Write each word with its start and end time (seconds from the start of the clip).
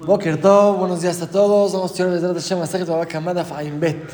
Boker 0.00 0.40
Tov, 0.40 0.78
buenos 0.78 1.02
días 1.02 1.20
a 1.22 1.28
todos. 1.28 1.72
Vamos 1.72 2.00
a 2.00 2.04
ver 2.06 2.34
Hashem 2.34 2.58
Masajit 2.58 2.88
Baba 2.88 3.06
Kamada 3.06 3.44
Bet. 3.78 4.10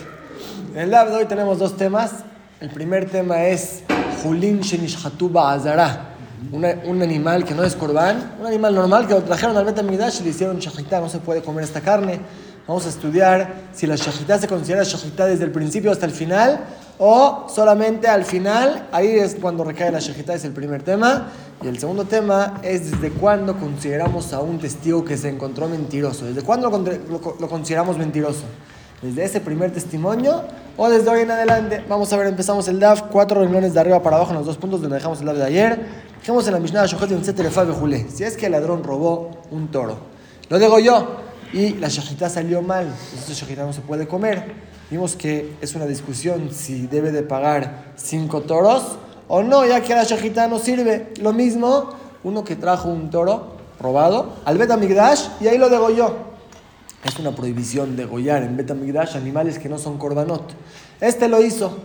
En 0.75 0.81
el 0.81 0.91
lab 0.91 1.09
de 1.09 1.17
hoy 1.17 1.25
tenemos 1.25 1.59
dos 1.59 1.77
temas. 1.77 2.13
El 2.61 2.71
primer 2.71 3.09
tema 3.09 3.45
es 3.45 3.83
Julin 4.23 4.61
Shenishhatu 4.61 5.31
Azara. 5.39 6.11
Un 6.53 7.03
animal 7.03 7.45
que 7.45 7.55
no 7.55 7.65
es 7.65 7.75
corbán, 7.75 8.35
un 8.39 8.47
animal 8.47 8.75
normal 8.75 9.07
que 9.07 9.15
lo 9.15 9.23
trajeron 9.23 9.57
al 9.57 9.65
Bet 9.65 9.79
Amidash 9.79 10.21
y 10.21 10.25
le 10.25 10.31
hicieron 10.31 10.59
shahitá. 10.59 11.01
No 11.01 11.09
se 11.09 11.19
puede 11.19 11.43
comer 11.43 11.65
esta 11.65 11.81
carne. 11.81 12.21
Vamos 12.67 12.85
a 12.85 12.91
estudiar 12.91 13.71
si 13.73 13.87
la 13.87 13.97
shahitá 13.97 14.39
se 14.39 14.49
considera 14.49 14.83
shahitá 14.83 15.27
desde 15.27 15.45
el 15.45 15.53
principio 15.53 15.91
hasta 15.91 16.07
el 16.07 16.13
final 16.13 16.65
o 16.99 17.47
solamente 17.49 18.07
al 18.07 18.25
final, 18.25 18.89
ahí 18.93 19.09
es 19.09 19.37
cuando 19.41 19.65
recae 19.65 19.91
la 19.91 19.99
shejita, 19.99 20.35
es 20.35 20.45
el 20.45 20.53
primer 20.53 20.83
tema. 20.83 21.29
Y 21.63 21.69
el 21.69 21.79
segundo 21.79 22.05
tema 22.05 22.61
es 22.63 22.91
desde 22.91 23.11
cuándo 23.11 23.59
consideramos 23.59 24.33
a 24.33 24.41
un 24.41 24.59
testigo 24.59 25.05
que 25.05 25.17
se 25.17 25.29
encontró 25.29 25.69
mentiroso. 25.69 26.27
¿Desde 26.27 26.43
cuándo 26.43 26.71
lo, 26.71 27.49
consideramos 27.49 27.97
mentiroso? 27.97 28.43
¿Desde 29.03 29.25
ese 29.25 29.41
primer 29.41 29.73
testimonio 29.73 30.43
o 30.77 30.89
desde 30.89 31.09
hoy 31.11 31.21
en 31.23 31.31
adelante? 31.31 31.83
Vamos 31.89 32.13
a 32.13 32.17
ver, 32.17 32.27
empezamos 32.27 32.69
el 32.69 32.79
DAF, 32.79 33.03
cuatro 33.11 33.41
renglones 33.41 33.75
de 33.75 33.81
arriba 33.81 34.03
para 34.03 34.17
abajo 34.17 34.31
en 34.33 34.39
los 34.39 34.47
dos 34.47 34.57
puntos 34.57 34.81
donde 34.81 34.97
dejamos 34.97 35.21
el 35.21 35.27
DAF 35.27 35.37
de 35.37 35.45
ayer. 35.45 35.79
Dejamos 36.21 36.47
en 36.47 36.55
la 36.55 36.61
Mishnah 36.61 36.83
de 36.83 38.07
Si 38.15 38.25
es 38.25 38.37
que 38.37 38.47
el 38.47 38.53
ladrón 38.53 38.83
robó 38.83 39.31
un 39.51 39.69
toro, 39.69 39.99
lo 40.49 40.59
digo 40.59 40.79
yo, 40.79 41.17
y 41.53 41.75
la 41.75 41.89
shejita 41.89 42.31
salió 42.31 42.63
mal, 42.63 42.87
entonces 43.11 43.37
shejita 43.37 43.65
no 43.65 43.73
se 43.73 43.83
puede 43.83 44.09
comer. 44.09 44.74
Vimos 44.95 45.17
que 45.17 45.57
es 45.61 45.75
una 45.75 45.87
discusión 45.87 46.51
si 46.53 46.87
debe 46.87 47.11
de 47.11 47.25
pagar 47.25 47.95
cinco 47.97 48.43
toros 48.43 48.97
o 49.27 49.43
no, 49.43 49.67
ya 49.67 49.83
que 49.83 49.93
la 49.93 50.05
shejita 50.05 50.47
no 50.47 50.61
sirve. 50.61 51.13
Lo 51.21 51.33
mismo, 51.33 51.95
uno 52.23 52.45
que 52.45 52.55
trajo 52.55 52.91
un 52.91 53.11
toro 53.11 53.57
robado 53.81 54.35
al 54.45 54.57
Betamigdash 54.57 55.31
y 55.41 55.49
ahí 55.49 55.59
lo 55.59 55.69
degolló. 55.69 56.15
Es 57.03 57.19
una 57.19 57.35
prohibición 57.35 57.97
degollar 57.97 58.45
en 58.45 58.57
Betamigdash 58.57 59.17
animales 59.17 59.59
que 59.59 59.69
no 59.69 59.79
son 59.79 59.99
korbanot. 59.99 60.53
Este 61.01 61.27
lo 61.27 61.43
hizo. 61.43 61.77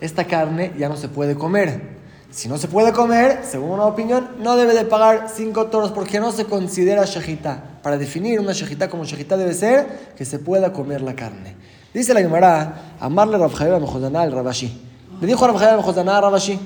Esta 0.00 0.24
carne 0.24 0.72
ya 0.76 0.88
no 0.88 0.96
se 0.96 1.08
puede 1.08 1.36
comer. 1.36 1.94
Si 2.32 2.48
no 2.48 2.58
se 2.58 2.66
puede 2.66 2.92
comer, 2.92 3.42
según 3.48 3.70
una 3.70 3.84
opinión, 3.84 4.30
no 4.40 4.56
debe 4.56 4.74
de 4.74 4.84
pagar 4.84 5.28
cinco 5.32 5.66
toros 5.66 5.92
porque 5.92 6.18
no 6.18 6.32
se 6.32 6.46
considera 6.46 7.04
shejita. 7.04 7.78
Para 7.84 7.96
definir 7.96 8.40
una 8.40 8.54
shejita 8.54 8.88
como 8.88 9.04
shejita 9.04 9.36
debe 9.36 9.54
ser 9.54 10.14
que 10.16 10.24
se 10.24 10.40
pueda 10.40 10.72
comer 10.72 11.00
la 11.02 11.14
carne. 11.14 11.55
Dice 11.96 12.12
la 12.12 12.20
Gemara, 12.20 12.92
amarle 13.00 13.38
Rav 13.38 13.54
Javier 13.54 13.76
al 13.76 14.30
Rabashi. 14.30 14.70
Le 15.18 15.26
dijo 15.26 15.42
a 15.42 15.48
Rav 15.48 15.56
Javier 15.56 16.10
al 16.10 16.22
Rabashi, 16.22 16.58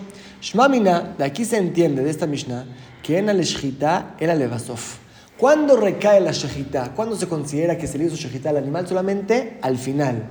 Shmamina, 0.42 1.14
de 1.16 1.22
aquí 1.22 1.44
se 1.44 1.56
entiende, 1.56 2.02
de 2.02 2.10
esta 2.10 2.26
Mishnah, 2.26 2.64
que 3.00 3.16
en 3.16 3.28
el 3.28 3.40
shechita 3.40 4.16
era 4.18 4.34
levasov. 4.34 4.80
¿Cuándo 5.38 5.76
recae 5.76 6.20
la 6.20 6.32
shechita? 6.32 6.90
¿Cuándo 6.96 7.14
se 7.14 7.28
considera 7.28 7.78
que 7.78 7.86
se 7.86 7.96
le 7.96 8.06
hizo 8.06 8.16
shechita 8.16 8.50
al 8.50 8.56
animal? 8.56 8.88
Solamente 8.88 9.60
al 9.62 9.78
final. 9.78 10.24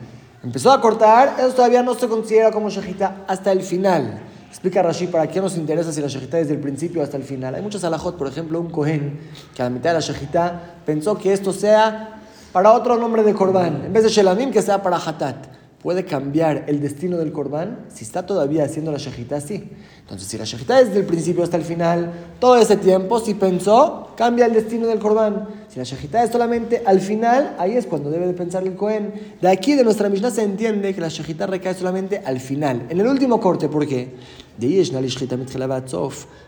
Empezó 0.43 0.69
a 0.69 0.81
cortar, 0.81 1.37
eso 1.39 1.53
todavía 1.53 1.81
no 1.81 1.95
se 1.95 2.09
considera 2.09 2.51
como 2.51 2.69
shechita 2.69 3.23
hasta 3.25 3.53
el 3.53 3.61
final. 3.61 4.19
Explica 4.49 4.83
Rashi 4.83 5.07
para 5.07 5.27
qué 5.29 5.39
nos 5.39 5.55
interesa 5.55 5.93
si 5.93 6.01
la 6.01 6.09
shejita 6.09 6.35
desde 6.35 6.55
el 6.55 6.59
principio 6.59 7.01
hasta 7.01 7.15
el 7.15 7.23
final. 7.23 7.55
Hay 7.55 7.61
muchos 7.61 7.85
alajot, 7.85 8.17
por 8.17 8.27
ejemplo, 8.27 8.59
un 8.59 8.69
cohen 8.69 9.17
que 9.55 9.61
a 9.61 9.65
la 9.65 9.69
mitad 9.69 9.91
de 9.91 9.93
la 9.93 9.99
shejita 10.01 10.75
pensó 10.85 11.17
que 11.17 11.31
esto 11.31 11.53
sea 11.53 12.18
para 12.51 12.73
otro 12.73 12.97
nombre 12.97 13.23
de 13.23 13.33
corbán. 13.33 13.83
En 13.85 13.93
vez 13.93 14.03
de 14.03 14.09
shelamim, 14.09 14.51
que 14.51 14.61
sea 14.61 14.81
para 14.81 14.97
hatat. 14.97 15.47
¿Puede 15.81 16.03
cambiar 16.03 16.65
el 16.67 16.81
destino 16.81 17.17
del 17.17 17.31
corbán? 17.31 17.85
Si 17.87 18.03
está 18.03 18.25
todavía 18.25 18.65
haciendo 18.65 18.91
la 18.91 18.97
shejita, 18.97 19.39
sí. 19.39 19.71
Entonces, 20.01 20.27
si 20.27 20.37
la 20.37 20.43
shejita 20.43 20.79
es 20.81 20.87
desde 20.87 20.99
el 20.99 21.05
principio 21.05 21.41
hasta 21.41 21.55
el 21.55 21.63
final, 21.63 22.11
todo 22.39 22.57
ese 22.57 22.75
tiempo, 22.75 23.19
si 23.21 23.33
pensó, 23.33 24.09
cambia 24.17 24.45
el 24.45 24.53
destino 24.53 24.87
del 24.87 24.99
corbán. 24.99 25.47
Si 25.69 25.77
la 25.77 25.83
shejita 25.83 26.23
es 26.23 26.31
solamente 26.31 26.81
al 26.83 26.99
final, 26.99 27.55
ahí 27.59 27.77
es 27.77 27.85
cuando 27.85 28.09
debe 28.09 28.25
de 28.25 28.33
pensar 28.33 28.63
el 28.63 28.75
cohen. 28.75 29.13
De 29.39 29.47
aquí, 29.47 29.75
de 29.75 29.83
nuestra 29.83 30.09
Mishnah, 30.09 30.31
se 30.31 30.41
entiende 30.41 30.95
que 30.95 31.01
la 31.01 31.09
shejita 31.09 31.45
recae 31.45 31.75
solamente 31.75 32.23
al 32.25 32.39
final. 32.39 32.87
En 32.89 32.99
el 32.99 33.05
último 33.05 33.39
corte, 33.39 33.69
¿por 33.69 33.85
qué? 33.87 34.15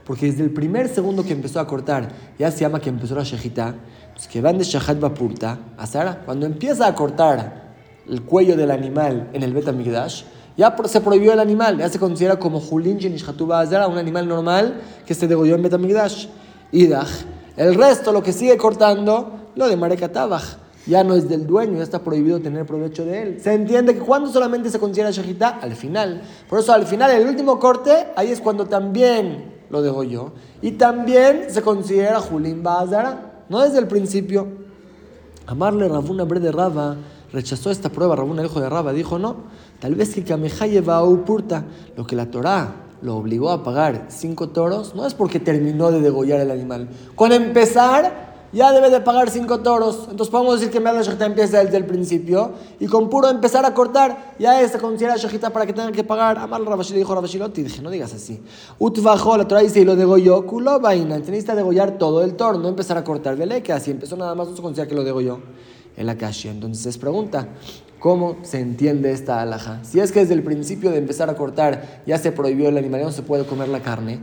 Porque 0.06 0.26
desde 0.26 0.44
el 0.44 0.50
primer 0.50 0.90
segundo 0.90 1.24
que 1.24 1.34
empezó 1.34 1.60
a 1.60 1.68
cortar, 1.68 2.10
ya 2.40 2.50
se 2.50 2.62
llama 2.62 2.80
que 2.80 2.90
empezó 2.90 3.14
la 3.14 3.24
shejita 3.24 3.76
que 4.32 4.42
van 4.42 4.58
de 4.58 4.64
Shahat 4.64 5.00
Bapurta 5.00 5.60
a 5.78 5.86
Sara, 5.86 6.24
cuando 6.26 6.48
empieza 6.48 6.88
a 6.88 6.96
cortar 6.96 7.74
el 8.10 8.24
cuello 8.24 8.58
del 8.58 8.72
animal 8.72 9.30
en 9.34 9.44
el 9.44 9.54
Betamigdash, 9.54 10.24
ya 10.58 10.76
se 10.86 11.00
prohibió 11.00 11.34
el 11.34 11.40
animal, 11.40 11.78
ya 11.78 11.90
se 11.90 12.00
considera 12.00 12.38
como 12.38 12.60
Julin 12.60 12.98
Azara, 13.52 13.88
un 13.88 13.98
animal 13.98 14.28
normal 14.28 14.82
que 15.06 15.14
se 15.14 15.28
degolló 15.28 15.56
en 15.56 15.62
Betamigdash. 15.62 16.28
Idach, 16.74 17.10
el 17.62 17.76
resto, 17.76 18.12
lo 18.12 18.24
que 18.24 18.34
sigue 18.34 18.58
cortando, 18.58 19.52
lo 19.56 19.68
de 19.68 19.78
Marekatabach, 19.78 20.58
ya 20.88 21.04
no 21.04 21.14
es 21.14 21.30
del 21.30 21.46
dueño, 21.46 21.78
ya 21.78 21.84
está 21.84 22.00
prohibido 22.00 22.40
tener 22.40 22.66
provecho 22.66 23.06
de 23.06 23.22
él. 23.22 23.40
Se 23.40 23.54
entiende 23.54 23.94
que 23.94 24.00
cuando 24.00 24.32
solamente 24.32 24.72
se 24.72 24.80
considera 24.80 25.12
Shahita, 25.12 25.60
al 25.62 25.76
final. 25.76 26.24
Por 26.50 26.60
eso 26.60 26.74
al 26.74 26.88
final, 26.88 27.12
el 27.12 27.28
último 27.28 27.60
corte, 27.60 28.08
ahí 28.16 28.32
es 28.32 28.42
cuando 28.42 28.66
también 28.66 29.62
lo 29.70 29.84
degolló. 29.84 30.32
Y 30.64 30.72
también 30.72 31.46
se 31.50 31.62
considera 31.62 32.20
Julin 32.20 32.64
Bazara. 32.64 33.44
No 33.48 33.60
desde 33.60 33.78
el 33.78 33.88
principio. 33.88 34.48
Amarle 35.46 35.88
Rabuna 35.88 36.24
Bre 36.24 36.40
de 36.40 36.52
Raba 36.52 36.96
rechazó 37.32 37.70
esta 37.70 37.90
prueba. 37.90 38.16
Rabuna, 38.16 38.44
hijo 38.44 38.60
de 38.60 38.70
Raba, 38.70 38.92
dijo: 38.92 39.20
No, 39.20 39.36
tal 39.80 39.94
vez 39.94 40.16
que 40.16 40.24
Kamehaye 40.24 40.84
o 40.88 41.26
Purta, 41.26 41.66
lo 41.96 42.08
que 42.08 42.16
la 42.16 42.26
Torah 42.32 42.74
lo 43.02 43.16
obligó 43.16 43.50
a 43.52 43.64
pagar 43.64 44.08
cinco 44.10 44.50
toros, 44.50 44.96
no 44.96 45.06
es 45.06 45.14
porque 45.14 45.40
terminó 45.40 45.92
de 45.92 46.02
degollar 46.02 46.40
el 46.40 46.52
animal. 46.52 46.90
Con 47.16 47.32
empezar 47.32 48.32
ya 48.54 48.72
debe 48.72 48.90
de 48.90 49.00
pagar 49.02 49.30
cinco 49.30 49.60
toros. 49.60 50.08
Entonces 50.10 50.30
podemos 50.30 50.60
decir 50.60 50.72
que 50.72 50.80
la 50.80 51.02
Shechita 51.02 51.26
empieza 51.26 51.64
desde 51.64 51.78
el 51.78 51.86
principio 51.86 52.52
y 52.80 52.88
con 52.88 53.10
puro 53.10 53.30
empezar 53.30 53.66
a 53.66 53.74
cortar, 53.74 54.36
ya 54.40 54.68
se 54.68 54.78
considera 54.78 55.16
Shechita 55.16 55.52
para 55.52 55.66
que 55.66 55.74
tengan 55.74 55.94
que 55.94 56.04
pagar. 56.04 56.38
Amar 56.38 56.62
Rabashi 56.62 56.94
le 56.94 57.00
dijo 57.00 57.16
Rabashiloti, 57.16 57.64
dije, 57.64 57.82
no 57.82 57.90
digas 57.90 58.14
así. 58.14 58.42
Utvajo, 58.78 59.38
la 59.38 59.48
Torah 59.48 59.62
dice, 59.62 59.82
y 59.82 59.86
lo 59.86 59.96
degolló, 59.96 60.46
culo 60.46 60.80
vaina. 60.80 61.18
Necesita 61.18 61.56
degollar 61.56 61.98
todo 61.98 62.24
el 62.24 62.36
toro, 62.36 62.60
no 62.60 62.68
empezar 62.68 62.98
a 62.98 63.04
cortar. 63.04 63.36
Vele 63.36 63.64
que 63.64 63.74
así 63.74 63.92
empezó 63.92 64.18
nada 64.18 64.36
más, 64.36 64.50
no 64.50 64.56
se 64.56 64.62
considera 64.62 64.88
que 64.88 64.96
lo 64.96 65.04
degolló 65.04 65.40
la 65.98 66.18
calle. 66.18 66.50
Entonces 66.50 66.98
pregunta, 66.98 67.48
¿cómo 68.00 68.38
se 68.44 68.60
entiende 68.60 69.12
esta 69.12 69.42
alhaja? 69.42 69.84
Si 69.84 70.00
es 70.00 70.12
que 70.12 70.22
desde 70.22 70.34
el 70.34 70.44
principio 70.44 70.92
de 70.92 70.98
empezar 70.98 71.30
a 71.30 71.36
cortar 71.36 72.02
ya 72.06 72.18
se 72.18 72.32
prohibió 72.32 72.70
el 72.70 72.78
animal, 72.78 73.02
no 73.02 73.12
se 73.12 73.22
puede 73.22 73.46
comer 73.46 73.70
la 73.70 73.82
carne. 73.82 74.20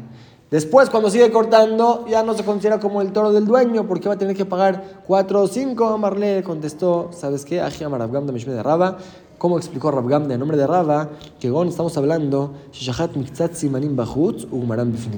Después, 0.50 0.88
cuando 0.88 1.10
sigue 1.10 1.30
cortando, 1.30 2.06
ya 2.08 2.22
no 2.22 2.32
se 2.32 2.42
considera 2.42 2.80
como 2.80 3.02
el 3.02 3.12
toro 3.12 3.32
del 3.32 3.44
dueño, 3.44 3.86
porque 3.86 4.08
va 4.08 4.14
a 4.14 4.18
tener 4.18 4.34
que 4.34 4.46
pagar 4.46 5.02
4 5.06 5.42
o 5.42 5.46
5. 5.46 5.98
Marle 5.98 6.42
contestó, 6.42 7.10
¿sabes 7.12 7.44
qué? 7.44 7.60
Ajiyam 7.60 7.92
Rabgamda 7.92 8.32
Mishme 8.32 8.54
de 8.54 8.62
Raba. 8.62 8.96
¿Cómo 9.36 9.58
explicó 9.58 9.90
Rabgamda 9.90 10.32
en 10.32 10.40
nombre 10.40 10.56
de 10.56 10.66
Raba? 10.66 11.10
Que 11.38 11.50
Gon, 11.50 11.68
estamos 11.68 11.94
hablando, 11.98 12.54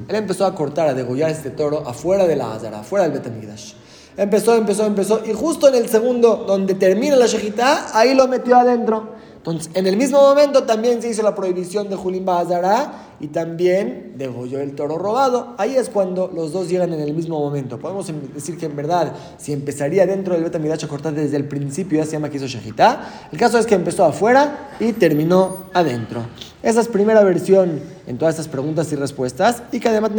Él 0.09 0.17
empezó 0.17 0.47
a 0.47 0.55
cortar, 0.55 0.89
a 0.89 0.95
degollar 0.95 1.31
este 1.31 1.51
toro 1.51 1.89
afuera 1.89 2.27
de 2.27 2.35
la 2.35 2.53
Azara, 2.53 2.81
afuera 2.81 3.05
del 3.05 3.13
Betamigdash. 3.13 3.75
Empezó, 4.21 4.55
empezó, 4.55 4.85
empezó, 4.85 5.23
y 5.25 5.33
justo 5.33 5.67
en 5.67 5.77
el 5.77 5.89
segundo, 5.89 6.45
donde 6.47 6.75
termina 6.75 7.17
la 7.17 7.27
Shejitá, 7.27 7.99
ahí 7.99 8.15
lo 8.15 8.29
metió 8.29 8.59
adentro. 8.59 9.15
Entonces, 9.39 9.71
en 9.73 9.87
el 9.87 9.97
mismo 9.97 10.21
momento 10.21 10.65
también 10.65 11.01
se 11.01 11.09
hizo 11.09 11.23
la 11.23 11.35
prohibición 11.35 11.89
de 11.89 11.97
Julín 11.97 12.27
Bazara 12.27 13.15
y 13.19 13.29
también 13.29 14.13
degolló 14.19 14.61
el 14.61 14.75
toro 14.75 14.99
robado. 14.99 15.55
Ahí 15.57 15.75
es 15.75 15.89
cuando 15.89 16.31
los 16.35 16.53
dos 16.53 16.69
llegan 16.69 16.93
en 16.93 17.01
el 17.01 17.15
mismo 17.15 17.41
momento. 17.41 17.79
Podemos 17.79 18.11
em, 18.11 18.21
decir 18.35 18.59
que 18.59 18.67
en 18.67 18.77
verdad, 18.77 19.15
si 19.39 19.55
empezaría 19.55 20.05
dentro 20.05 20.35
del 20.35 20.45
Betamidash 20.45 20.85
a 20.85 20.89
cortar 20.89 21.15
desde 21.15 21.39
el 21.39 21.49
principio, 21.49 21.97
ya 22.01 22.05
se 22.05 22.13
llama 22.13 22.29
que 22.29 22.37
hizo 22.37 22.47
Shejitá. 22.47 23.29
El 23.33 23.39
caso 23.39 23.57
es 23.57 23.65
que 23.65 23.75
empezó 23.75 24.05
afuera 24.05 24.77
y 24.79 24.93
terminó 24.93 25.65
adentro. 25.73 26.27
Esa 26.63 26.83
es 26.83 26.89
primera 26.89 27.25
versión 27.25 27.81
en 28.07 28.19
todas 28.19 28.35
estas 28.35 28.49
preguntas 28.49 28.93
y 28.93 28.97
respuestas. 28.97 29.63
Y 29.73 29.81
que 29.81 29.89
además 29.89 30.11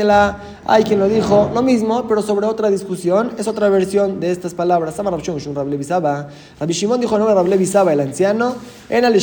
hay 0.66 0.84
quien 0.84 1.00
lo 1.00 1.08
dijo 1.08 1.52
lo 1.54 1.62
mismo, 1.62 2.08
pero 2.08 2.22
sobre 2.22 2.48
otra 2.48 2.70
discusión. 2.70 3.32
Es 3.38 3.48
otra 3.48 3.70
versión 3.70 4.20
de 4.20 4.32
estas 4.32 4.54
palabras. 4.56 4.98
Rabbi 4.98 6.74
Shimon 6.74 7.00
dijo 7.00 7.20
no 7.20 7.34
Rabbi 7.34 7.52
el 7.54 8.00
anciano, 8.00 8.56
en 8.90 9.06
al 9.06 9.14
el 9.14 9.22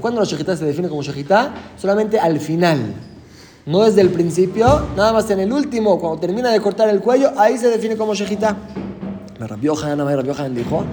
¿Cuándo 0.00 0.20
la 0.20 0.26
Shejitá 0.26 0.56
se 0.56 0.64
define 0.64 0.88
como 0.88 1.02
Shejitá? 1.02 1.54
Solamente 1.76 2.18
al 2.18 2.40
final. 2.40 2.94
No 3.64 3.84
desde 3.84 4.00
el 4.00 4.10
principio, 4.10 4.88
nada 4.96 5.12
más 5.12 5.30
en 5.30 5.38
el 5.38 5.52
último, 5.52 6.00
cuando 6.00 6.18
termina 6.18 6.50
de 6.50 6.60
cortar 6.60 6.88
el 6.88 7.00
cuello, 7.00 7.30
ahí 7.36 7.56
se 7.56 7.68
define 7.68 7.96
como 7.96 8.12
shejita. 8.12 8.56
Rabbi 9.46 9.66
Yohanan 9.66 10.54
dijo, 10.54 10.84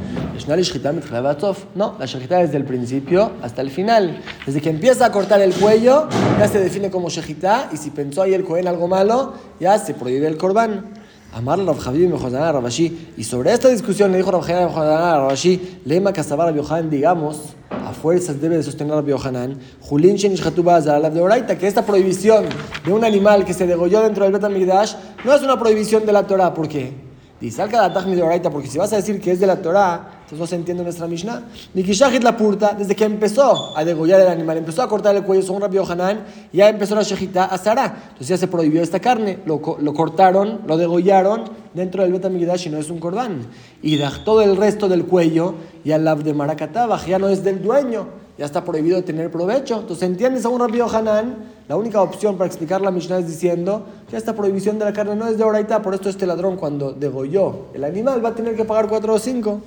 no, 1.75 1.95
la 1.99 2.05
shejita 2.05 2.37
desde 2.37 2.57
el 2.57 2.65
principio 2.65 3.31
hasta 3.41 3.61
el 3.61 3.69
final. 3.69 4.21
Desde 4.45 4.61
que 4.61 4.69
empieza 4.69 5.05
a 5.05 5.11
cortar 5.11 5.41
el 5.41 5.53
cuello, 5.53 6.07
ya 6.39 6.47
se 6.47 6.59
define 6.59 6.89
como 6.89 7.09
shejita, 7.09 7.69
y 7.71 7.77
si 7.77 7.91
pensó 7.91 8.21
ahí 8.21 8.33
el 8.33 8.43
cohen 8.43 8.67
algo 8.67 8.87
malo, 8.87 9.33
ya 9.59 9.77
se 9.77 9.93
prohíbe 9.93 10.27
el 10.27 10.37
corbán. 10.37 10.93
Amar 11.31 11.59
Rav 11.59 11.77
Javier 11.77 12.11
a 12.11 12.51
Rabashi. 12.51 13.13
Y 13.15 13.23
sobre 13.23 13.53
esta 13.53 13.69
discusión 13.69 14.11
le 14.11 14.17
dijo 14.17 14.31
Rav 14.31 14.41
Javier 14.41 14.69
a 14.77 15.17
Rabashi, 15.17 15.81
Lema 15.85 16.11
Kasabar 16.11 16.53
Yohanan, 16.55 16.89
digamos, 16.89 17.53
a 17.69 17.93
fuerzas 17.93 18.41
debe 18.41 18.57
de 18.57 18.63
sostener 18.63 18.93
a 18.93 19.03
Yohanan, 19.03 19.59
Julin 19.81 20.15
la 20.15 21.09
de 21.09 21.21
Oraita, 21.21 21.57
que 21.57 21.67
esta 21.67 21.85
prohibición 21.85 22.45
de 22.83 22.93
un 22.93 23.03
animal 23.03 23.45
que 23.45 23.53
se 23.53 23.67
degolló 23.67 24.01
dentro 24.01 24.23
del 24.23 24.33
Betamigdash 24.33 24.95
no 25.23 25.33
es 25.33 25.41
una 25.43 25.59
prohibición 25.59 26.05
de 26.05 26.13
la 26.13 26.25
Torah. 26.25 26.53
¿Por 26.53 26.67
qué? 26.67 27.08
Dice, 27.41 27.61
al 27.61 27.69
cada 27.69 27.89
de 27.89 28.21
oraita, 28.21 28.49
porque 28.49 28.67
si 28.67 28.77
vas 28.77 28.91
a 28.91 28.97
decir 28.97 29.21
que 29.21 29.31
es 29.31 29.39
de 29.39 29.47
la 29.47 29.61
Torah, 29.61 30.19
entonces 30.23 30.39
no 30.39 30.45
se 30.45 30.55
entiende 30.55 30.83
nuestra 30.83 31.07
Mishnah. 31.07 31.43
Ni 31.73 31.83
Kishahit 31.83 32.21
la 32.21 32.35
purta, 32.35 32.75
desde 32.77 32.95
que 32.95 33.05
empezó 33.05 33.77
a 33.77 33.85
degollar 33.85 34.19
el 34.19 34.27
animal, 34.27 34.57
empezó 34.57 34.81
a 34.81 34.89
cortar 34.89 35.15
el 35.15 35.23
cuello, 35.23 35.41
según 35.41 35.61
Rabbi 35.61 35.77
Hanan, 35.77 36.25
ya 36.51 36.67
empezó 36.67 36.95
la 36.95 37.03
shejita 37.03 37.45
a 37.45 37.57
Sara. 37.57 37.85
Entonces 38.09 38.27
ya 38.27 38.37
se 38.37 38.49
prohibió 38.49 38.81
esta 38.81 38.99
carne, 38.99 39.39
lo, 39.45 39.61
lo 39.79 39.93
cortaron, 39.93 40.61
lo 40.67 40.75
degollaron 40.75 41.45
dentro 41.73 42.03
del 42.03 42.11
Betamigdash 42.11 42.67
y 42.67 42.69
no 42.71 42.77
es 42.77 42.89
un 42.89 42.99
corbán. 42.99 43.47
Y 43.81 43.97
todo 44.25 44.41
el 44.41 44.57
resto 44.57 44.89
del 44.89 45.05
cuello, 45.05 45.55
y 45.85 45.93
al 45.93 46.23
de 46.23 46.33
Maracataba, 46.33 47.05
ya 47.05 47.19
no 47.19 47.29
es 47.29 47.41
del 47.41 47.61
dueño 47.61 48.28
ya 48.39 48.45
está 48.45 48.63
prohibido 48.63 48.95
de 48.95 49.03
tener 49.03 49.29
provecho. 49.29 49.81
Entonces, 49.81 50.07
¿entiendes 50.07 50.43
según 50.43 50.61
Rabbi 50.61 50.79
Hanan? 50.79 51.35
La 51.67 51.75
única 51.75 52.01
opción 52.01 52.37
para 52.37 52.47
explicar 52.47 52.79
la 52.79 52.89
Mishnah 52.89 53.19
es 53.19 53.27
diciendo 53.27 53.85
que 54.09 54.15
esta 54.15 54.33
prohibición 54.33 54.79
de 54.79 54.85
la 54.85 54.93
carne 54.93 55.13
no 55.17 55.27
es 55.27 55.37
de 55.37 55.43
oraita, 55.43 55.81
por 55.81 55.93
esto 55.93 56.07
este 56.07 56.25
ladrón 56.25 56.55
cuando 56.55 56.93
degolló 56.93 57.65
el 57.73 57.83
animal 57.83 58.23
va 58.23 58.29
a 58.29 58.35
tener 58.35 58.55
que 58.55 58.63
pagar 58.63 58.87
cuatro 58.87 59.13
o 59.13 59.19
cinco. 59.19 59.59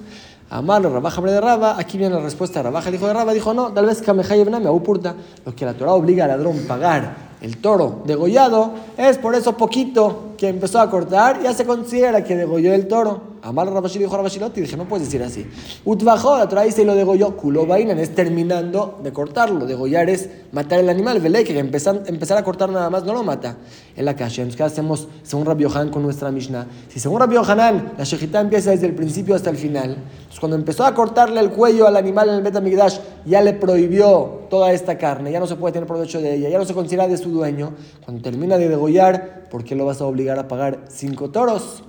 Amar, 0.49 0.83
Rabaja 0.83 1.21
de 1.21 1.41
Raba, 1.41 1.79
aquí 1.79 1.99
viene 1.99 2.15
la 2.15 2.23
respuesta. 2.23 2.63
Rabaja 2.63 2.91
dijo 2.91 3.07
de 3.07 3.13
Raba, 3.13 3.35
dijo 3.35 3.53
no, 3.53 3.73
tal 3.73 3.85
vez 3.85 4.03
me 4.09 4.67
Aupurta, 4.67 5.15
lo 5.45 5.55
que 5.55 5.67
la 5.67 5.75
Torah 5.75 5.93
obliga 5.93 6.25
al 6.25 6.31
ladrón 6.31 6.59
a 6.65 6.69
pagar 6.69 7.17
el 7.43 7.59
toro 7.59 8.01
degollado, 8.07 8.73
es 8.97 9.19
por 9.19 9.35
eso 9.35 9.55
poquito 9.55 10.33
que 10.39 10.49
empezó 10.49 10.81
a 10.81 10.89
cortar, 10.89 11.43
ya 11.43 11.53
se 11.53 11.67
considera 11.67 12.25
que 12.25 12.37
degolló 12.37 12.73
el 12.73 12.89
toro. 12.89 13.32
Amar 13.43 13.69
Rabashi 13.69 13.99
dijo 13.99 14.17
Rabashiloti, 14.17 14.61
dije, 14.61 14.77
no 14.77 14.85
puedes 14.85 15.09
decir 15.09 15.21
así. 15.21 15.45
Utvajó, 15.85 16.39
la 16.39 16.49
Torah 16.49 16.63
dice 16.63 16.83
y 16.83 16.85
lo 16.85 16.95
degolló. 16.95 17.37
Kulobainan 17.37 17.99
es 17.99 18.15
terminando 18.15 19.01
de 19.03 19.13
cortarlo. 19.13 19.67
Degollar 19.67 20.09
es 20.09 20.31
matar 20.53 20.79
el 20.79 20.89
animal. 20.89 21.19
Vele, 21.19 21.43
que 21.43 21.59
empezar, 21.59 22.05
empezar 22.07 22.39
a 22.39 22.45
cortar 22.45 22.71
nada 22.71 22.89
más 22.89 23.03
no 23.05 23.13
lo 23.13 23.25
mata. 23.25 23.57
En 23.97 24.05
la 24.05 24.15
calle. 24.15 24.43
Entonces, 24.43 24.57
¿qué 24.57 24.63
hacemos 24.63 25.09
según 25.25 25.45
Rabbi 25.45 25.65
Yohanan 25.65 25.91
con 25.91 26.05
nuestra 26.05 26.31
Mishnah? 26.31 26.69
Si 26.89 27.01
según 27.01 27.19
Rabbi 27.19 27.35
Yohanan 27.35 27.95
la 27.99 28.05
shejita 28.05 28.41
empieza 28.41 28.71
desde 28.71 28.87
el 28.87 28.95
principio 28.95 29.35
hasta 29.35 29.51
el 29.51 29.57
final, 29.57 29.91
entonces 29.91 30.39
cuando 30.39 30.57
empezó 30.57 30.85
a 30.85 30.95
cortarle 30.95 31.41
el 31.41 31.51
cuello 31.51 31.89
al 31.89 31.97
animal 31.97 32.29
en 32.29 32.37
el 32.37 32.43
Betamigdash, 32.43 32.99
ya 33.27 33.41
le 33.43 33.55
prohibió 33.55 34.43
toda 34.51 34.73
esta 34.73 34.99
carne, 34.99 35.33
ya 35.33 35.41
no 35.41 35.49
se 35.49 35.57
puede 35.57 35.73
tener 35.73 35.89
provecho 35.89 36.21
de 36.21 36.37
ella, 36.37 36.49
ya 36.49 36.59
no 36.59 36.65
se 36.65 36.75
considera 36.75 37.09
de 37.09 37.17
su 37.17 37.31
dueño. 37.31 37.73
Cuando 38.05 38.23
termina 38.23 38.57
de 38.57 38.69
degollar, 38.69 39.49
¿por 39.51 39.65
qué 39.65 39.75
lo 39.75 39.85
vas 39.85 40.01
a 40.01 40.07
obligar 40.07 40.39
a 40.39 40.47
pagar 40.47 40.85
cinco 40.89 41.31
toros? 41.31 41.83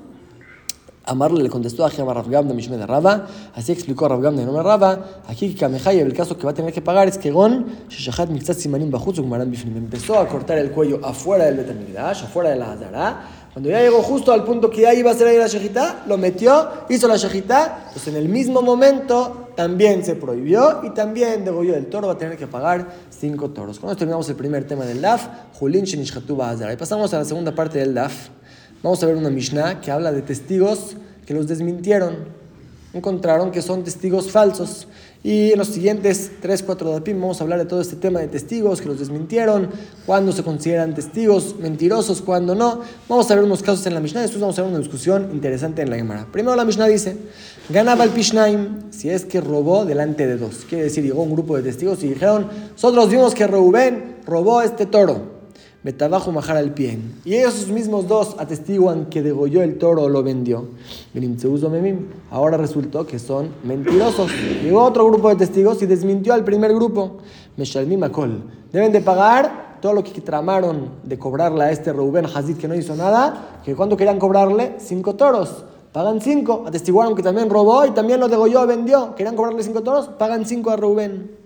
Amarle 1.05 1.44
le 1.44 1.50
contestó 1.50 1.85
a 1.85 1.89
Rafgam 1.89 2.47
de 2.47 2.53
Mishme 2.53 2.77
de 2.77 2.85
Raba, 2.85 3.27
así 3.55 3.71
explicó 3.71 4.05
a 4.05 4.09
Rafgam 4.09 4.35
de 4.35 4.45
nombre 4.45 4.63
Raba, 4.63 5.21
aquí 5.27 5.53
que 5.53 5.59
Kamehai, 5.59 6.00
el 6.00 6.13
caso 6.13 6.38
que 6.38 6.45
va 6.45 6.51
a 6.51 6.53
tener 6.53 6.71
que 6.71 6.81
pagar 6.81 7.07
es 7.07 7.17
que 7.17 7.29
Gon, 7.31 7.65
Sheshahat 7.89 8.29
Mixat 8.29 8.57
Simanim 8.57 8.89
Bajutz 8.89 9.19
Gmaran 9.19 9.51
Bifnim, 9.51 9.75
empezó 9.75 10.17
a 10.17 10.27
cortar 10.27 10.57
el 10.57 10.71
cuello 10.71 11.00
afuera 11.03 11.45
del 11.45 11.57
Betamigdash, 11.57 12.23
afuera 12.23 12.51
de 12.51 12.55
la 12.55 12.71
Hazara, 12.71 13.21
cuando 13.53 13.69
ya 13.69 13.81
llegó 13.81 14.01
justo 14.01 14.31
al 14.31 14.44
punto 14.44 14.69
que 14.71 14.81
ya 14.81 14.94
iba 14.95 15.11
a 15.11 15.13
ser 15.13 15.27
ahí 15.27 15.38
la 15.38 15.47
Shejitá, 15.47 16.03
lo 16.07 16.17
metió, 16.17 16.69
hizo 16.89 17.07
la 17.07 17.17
Shejitá, 17.17 17.89
pues 17.94 18.07
en 18.07 18.15
el 18.15 18.27
mismo 18.27 18.63
momento 18.63 19.50
también 19.55 20.03
se 20.03 20.15
prohibió 20.15 20.81
y 20.83 20.89
también 20.89 21.45
degolló 21.45 21.75
el 21.75 21.85
toro, 21.85 22.07
va 22.07 22.13
a 22.13 22.17
tener 22.17 22.35
que 22.35 22.47
pagar 22.47 22.88
cinco 23.11 23.51
toros. 23.51 23.79
Con 23.79 23.89
esto 23.89 24.00
terminamos 24.00 24.27
el 24.29 24.35
primer 24.35 24.65
tema 24.65 24.85
del 24.85 25.01
DAF, 25.01 25.27
Julin 25.59 25.85
Shenishatuba 25.85 26.50
Hazara. 26.50 26.73
Y 26.73 26.77
pasamos 26.77 27.13
a 27.13 27.19
la 27.19 27.25
segunda 27.25 27.53
parte 27.53 27.77
del 27.77 27.94
DAF. 27.94 28.29
Vamos 28.83 29.01
a 29.01 29.06
ver 29.06 29.15
una 29.15 29.30
Mishnah 29.30 29.80
que 29.80 29.91
habla 29.91 30.12
de 30.12 30.21
testigos 30.21 30.97
que 31.25 31.33
los 31.33 31.47
desmintieron. 31.47 32.18
Encontraron 32.91 33.50
que 33.50 33.62
son 33.62 33.85
testigos 33.85 34.30
falsos. 34.30 34.89
Y 35.24 35.53
en 35.53 35.57
los 35.57 35.69
siguientes 35.69 36.31
3, 36.41 36.63
4 36.63 36.91
dapim 36.91 37.19
vamos 37.19 37.39
a 37.39 37.45
hablar 37.45 37.59
de 37.59 37.65
todo 37.65 37.80
este 37.80 37.95
tema 37.95 38.19
de 38.19 38.27
testigos 38.27 38.81
que 38.81 38.89
los 38.89 39.00
desmintieron, 39.00 39.69
cuándo 40.06 40.33
se 40.33 40.44
consideran 40.44 40.94
testigos 40.94 41.56
mentirosos, 41.57 42.21
cuándo 42.21 42.56
no. 42.56 42.81
Vamos 43.07 43.31
a 43.31 43.35
ver 43.35 43.45
unos 43.45 43.63
casos 43.63 43.85
en 43.85 43.94
la 43.94 44.01
Mishnah, 44.01 44.19
después 44.19 44.41
vamos 44.41 44.59
a 44.59 44.63
ver 44.63 44.71
una 44.71 44.80
discusión 44.80 45.29
interesante 45.31 45.81
en 45.81 45.89
la 45.89 45.95
Gemara. 45.95 46.27
Primero 46.29 46.57
la 46.57 46.65
Mishnah 46.65 46.88
dice, 46.88 47.15
ganaba 47.69 48.03
el 48.03 48.09
Pishnaim 48.09 48.91
si 48.91 49.09
es 49.09 49.24
que 49.24 49.39
robó 49.39 49.86
delante 49.86 50.27
de 50.27 50.36
dos. 50.36 50.65
Quiere 50.68 50.83
decir, 50.83 51.06
llegó 51.06 51.24
un 51.24 51.31
grupo 51.31 51.56
de 51.56 51.63
testigos 51.63 52.03
y 52.03 52.09
dijeron, 52.09 52.50
nosotros 52.74 53.09
vimos 53.09 53.33
que 53.33 53.47
Reubén 53.47 54.18
robó 54.25 54.62
este 54.62 54.86
toro. 54.86 55.32
Betabajo 55.83 56.31
Majar 56.31 56.56
al 56.56 56.74
pie. 56.74 56.97
Y 57.25 57.35
ellos 57.35 57.68
mismos 57.68 58.07
dos 58.07 58.38
atestiguan 58.39 59.07
que 59.07 59.21
degolló 59.21 59.62
el 59.62 59.77
toro 59.77 60.03
o 60.03 60.09
lo 60.09 60.24
vendió. 60.24 60.65
Ahora 62.31 62.56
resultó 62.56 63.06
que 63.06 63.19
son 63.19 63.50
mentirosos. 63.65 64.31
Llegó 64.63 64.81
otro 64.81 65.06
grupo 65.06 65.27
de 65.27 65.35
testigos 65.35 65.81
y 65.81 65.85
desmintió 65.85 66.33
al 66.33 66.45
primer 66.45 66.74
grupo. 66.74 67.18
Meshalmim 67.57 68.01
Akol. 68.01 68.44
Deben 68.71 68.94
de 68.94 69.01
pagar 69.01 69.80
todo 69.81 69.91
lo 69.91 70.06
que 70.06 70.21
tramaron 70.21 70.89
de 71.03 71.19
cobrarle 71.19 71.65
a 71.65 71.71
este 71.71 71.91
Reuben 71.91 72.27
Hazid 72.27 72.56
que 72.56 72.69
no 72.69 72.75
hizo 72.75 72.95
nada. 72.95 73.59
Que 73.65 73.75
cuando 73.75 73.97
querían 73.97 74.19
cobrarle, 74.19 74.75
cinco 74.77 75.15
toros. 75.15 75.65
Pagan 75.91 76.21
cinco. 76.21 76.63
Atestiguaron 76.65 77.13
que 77.13 77.24
también 77.24 77.50
robó 77.50 77.86
y 77.86 77.91
también 77.91 78.21
lo 78.21 78.29
degolló, 78.29 78.65
vendió. 78.65 79.15
Querían 79.15 79.36
cobrarle 79.36 79.62
cinco 79.63 79.81
toros, 79.81 80.07
pagan 80.18 80.45
cinco 80.45 80.71
a 80.71 80.77
Reuben 80.77 81.43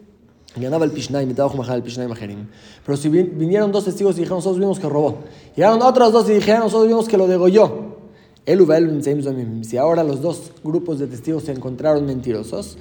ganaba 0.62 0.86
el 0.86 0.92
Pishnai, 0.92 1.26
me 1.26 1.34
el 1.34 1.84
Pishnai 1.84 2.08
Majerim. 2.08 2.48
Pero 2.86 2.98
si 2.98 3.10
vinieron 3.10 3.72
dos 3.72 3.86
testigos 3.86 4.16
y 4.16 4.20
dijeron, 4.20 4.38
nosotros 4.38 4.60
vimos 4.60 4.80
que 4.80 4.88
robó. 4.88 5.20
Llegaron 5.56 5.82
otros 5.82 6.12
dos 6.12 6.30
y 6.30 6.34
dijeron, 6.34 6.62
nosotros 6.62 6.88
vimos 6.88 7.08
que 7.08 7.18
lo 7.18 7.28
degolló. 7.28 7.98
Si 9.64 9.78
ahora 9.78 10.04
los 10.06 10.22
dos 10.22 10.52
grupos 10.64 11.00
de 11.00 11.08
testigos 11.08 11.44
se 11.44 11.52
encontraron 11.52 12.06
mentirosos, 12.06 12.78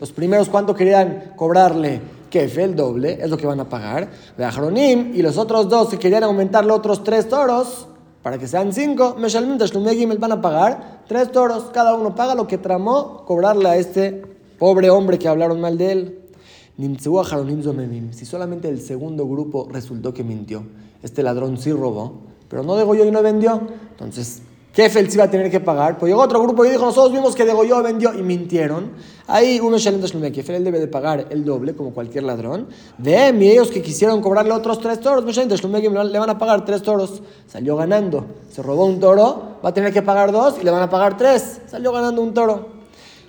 los 0.00 0.12
primeros, 0.12 0.48
¿cuánto 0.48 0.74
querían 0.74 1.32
cobrarle? 1.36 2.00
Kefel, 2.30 2.74
doble, 2.74 3.18
es 3.20 3.28
lo 3.28 3.36
que 3.36 3.46
van 3.46 3.60
a 3.60 3.68
pagar. 3.68 4.08
Y 4.38 5.22
los 5.22 5.36
otros 5.36 5.68
dos, 5.68 5.90
si 5.90 5.98
querían 5.98 6.24
aumentarle 6.24 6.72
otros 6.72 7.04
tres 7.04 7.28
toros, 7.28 7.86
para 8.22 8.38
que 8.38 8.48
sean 8.48 8.72
cinco, 8.72 9.16
van 9.18 10.32
a 10.32 10.40
pagar 10.40 11.02
tres 11.06 11.30
toros. 11.30 11.64
Cada 11.72 11.94
uno 11.94 12.14
paga 12.14 12.34
lo 12.34 12.46
que 12.46 12.56
tramó 12.58 13.24
cobrarle 13.26 13.68
a 13.68 13.76
este 13.76 14.37
Pobre 14.58 14.90
hombre 14.90 15.18
que 15.18 15.28
hablaron 15.28 15.60
mal 15.60 15.78
de 15.78 15.92
él. 15.92 16.18
Si 18.12 18.24
solamente 18.24 18.68
el 18.68 18.80
segundo 18.80 19.26
grupo 19.26 19.68
resultó 19.70 20.14
que 20.14 20.22
mintió, 20.22 20.62
este 21.02 21.24
ladrón 21.24 21.58
sí 21.58 21.72
robó, 21.72 22.20
pero 22.48 22.62
no 22.62 22.76
degolló 22.76 23.04
y 23.04 23.10
no 23.10 23.20
vendió, 23.20 23.60
entonces, 23.90 24.42
¿qué 24.72 24.88
sí 25.10 25.18
va 25.18 25.24
a 25.24 25.30
tener 25.30 25.50
que 25.50 25.58
pagar? 25.58 25.98
Pues 25.98 26.10
llegó 26.10 26.22
otro 26.22 26.40
grupo 26.40 26.64
y 26.64 26.70
dijo, 26.70 26.84
nosotros 26.84 27.12
vimos 27.12 27.34
que 27.34 27.44
degolló, 27.44 27.82
vendió 27.82 28.14
y 28.14 28.22
mintieron. 28.22 28.92
Ahí 29.26 29.58
uno 29.58 29.76
que 30.32 30.42
él 30.56 30.62
debe 30.62 30.78
de 30.78 30.86
pagar 30.86 31.26
el 31.30 31.44
doble, 31.44 31.74
como 31.74 31.90
cualquier 31.90 32.22
ladrón. 32.22 32.68
De 32.96 33.36
y 33.40 33.50
ellos 33.50 33.70
que 33.72 33.82
quisieron 33.82 34.20
cobrarle 34.22 34.52
otros 34.52 34.78
tres 34.80 35.00
toros, 35.00 35.24
le 35.26 36.18
van 36.18 36.30
a 36.30 36.38
pagar 36.38 36.64
tres 36.64 36.82
toros. 36.82 37.22
Salió 37.48 37.76
ganando. 37.76 38.24
Se 38.50 38.62
robó 38.62 38.86
un 38.86 39.00
toro, 39.00 39.56
va 39.64 39.70
a 39.70 39.74
tener 39.74 39.92
que 39.92 40.02
pagar 40.02 40.30
dos 40.30 40.54
y 40.60 40.64
le 40.64 40.70
van 40.70 40.82
a 40.82 40.88
pagar 40.88 41.16
tres. 41.16 41.60
Salió 41.66 41.90
ganando 41.90 42.22
un 42.22 42.32
toro. 42.32 42.77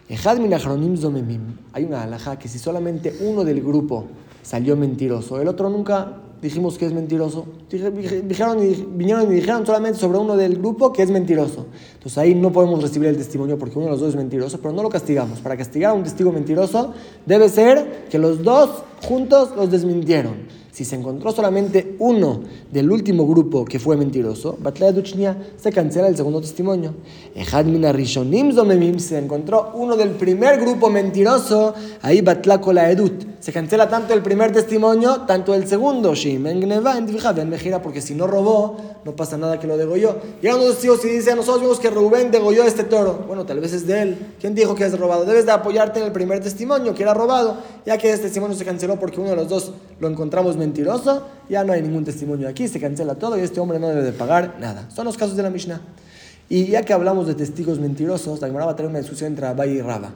Hay 0.10 1.84
una 1.84 2.04
alhaja 2.04 2.40
que 2.40 2.48
si 2.48 2.58
solamente 2.58 3.16
uno 3.22 3.44
del 3.44 3.62
grupo 3.62 4.06
salió 4.42 4.76
mentiroso, 4.76 5.40
el 5.40 5.48
otro 5.48 5.70
nunca 5.70 6.18
dijimos 6.42 6.78
que 6.78 6.88
es 6.88 6.94
mentiroso. 6.94 7.46
Dijeron 7.70 8.58
vinieron 8.98 9.32
y 9.32 9.36
dijeron 9.36 9.66
solamente 9.66 10.00
sobre 10.00 10.18
uno 10.18 10.36
del 10.36 10.58
grupo 10.58 10.92
que 10.92 11.04
es 11.04 11.12
mentiroso. 11.12 11.68
Entonces 11.94 12.18
ahí 12.18 12.34
no 12.34 12.52
podemos 12.52 12.82
recibir 12.82 13.10
el 13.10 13.18
testimonio 13.18 13.60
porque 13.60 13.78
uno 13.78 13.86
de 13.86 13.92
los 13.92 14.00
dos 14.00 14.10
es 14.10 14.16
mentiroso, 14.16 14.60
pero 14.60 14.74
no 14.74 14.82
lo 14.82 14.90
castigamos. 14.90 15.40
Para 15.40 15.56
castigar 15.58 15.92
a 15.92 15.94
un 15.94 16.04
testigo 16.04 16.32
mentiroso 16.32 16.94
debe 17.26 17.50
ser 17.50 18.08
que 18.10 18.18
los 18.18 18.42
dos 18.44 18.84
juntos 19.04 19.52
los 19.56 19.70
desmintieron. 19.70 20.59
Si 20.80 20.86
se 20.86 20.96
encontró 20.96 21.34
solamente 21.34 21.98
uno 22.00 22.40
del 22.72 22.90
último 22.90 23.28
grupo 23.28 23.66
que 23.66 23.80
fue 23.80 23.98
mentiroso, 23.98 24.58
se 25.58 25.72
cancela 25.74 26.08
el 26.08 26.16
segundo 26.16 26.40
testimonio. 26.40 26.94
Se 28.98 29.18
encontró 29.18 29.72
uno 29.74 29.98
del 29.98 30.12
primer 30.12 30.58
grupo 30.58 30.90
mentiroso, 30.90 31.74
ahí 32.02 32.22
Batlaco 32.22 32.72
la 32.72 32.90
Edut. 32.90 33.26
Se 33.42 33.54
cancela 33.54 33.88
tanto 33.90 34.14
el 34.14 34.22
primer 34.22 34.52
testimonio, 34.52 35.22
tanto 35.22 35.54
el 35.54 35.68
segundo. 35.68 36.14
Porque 37.84 38.02
si 38.02 38.16
no 38.16 38.28
robó, 38.28 38.78
no 39.06 39.16
pasa 39.16 39.38
nada 39.38 39.60
que 39.60 39.68
lo 39.68 39.78
degolló. 39.78 40.18
Llegan 40.42 40.60
los 40.60 40.72
testigos 40.72 41.04
y 41.06 41.10
dicen, 41.10 41.38
nosotros 41.38 41.62
vimos 41.62 41.80
que 41.80 41.90
Rubén 41.90 42.32
degolló 42.32 42.64
este 42.64 42.84
toro. 42.84 43.24
Bueno, 43.28 43.46
tal 43.46 43.60
vez 43.62 43.74
es 43.74 43.88
de 43.88 44.02
él. 44.02 44.36
¿Quién 44.42 44.56
dijo 44.56 44.76
que 44.76 44.86
es 44.86 44.98
robado? 44.98 45.26
Debes 45.26 45.46
de 45.46 45.54
apoyarte 45.54 46.00
en 46.00 46.06
el 46.06 46.12
primer 46.12 46.42
testimonio, 46.42 46.94
que 46.94 47.04
era 47.04 47.14
robado, 47.14 47.58
ya 47.90 47.98
que 47.98 48.12
este 48.12 48.26
testimonio 48.26 48.56
se 48.56 48.64
canceló 48.64 49.00
porque 49.00 49.20
uno 49.20 49.32
de 49.32 49.36
los 49.36 49.50
dos 49.50 49.72
lo 50.00 50.08
encontramos 50.08 50.56
mentiroso 50.58 51.26
ya 51.50 51.64
no 51.64 51.74
hay 51.74 51.82
ningún 51.82 52.06
testimonio 52.06 52.48
aquí, 52.48 52.68
se 52.68 52.80
cancela 52.80 53.16
todo 53.16 53.36
y 53.36 53.42
este 53.42 53.60
hombre 53.60 53.80
no 53.80 53.88
debe 53.88 54.04
de 54.04 54.12
pagar 54.12 54.58
nada. 54.60 54.88
Son 54.92 55.06
los 55.06 55.18
casos 55.18 55.36
de 55.36 55.42
la 55.42 55.50
Mishnah. 55.50 55.82
Y 56.50 56.68
ya 56.68 56.84
que 56.84 56.94
hablamos 56.94 57.26
de 57.26 57.34
testigos 57.34 57.80
mentirosos, 57.80 58.42
la 58.42 58.48
Gemara 58.48 58.68
va 58.68 58.74
a 58.74 58.76
tener 58.76 58.92
una 58.92 59.00
discusión 59.00 59.32
entre 59.32 59.48
Abay 59.48 59.72
y 59.72 59.82
Raba. 59.82 60.12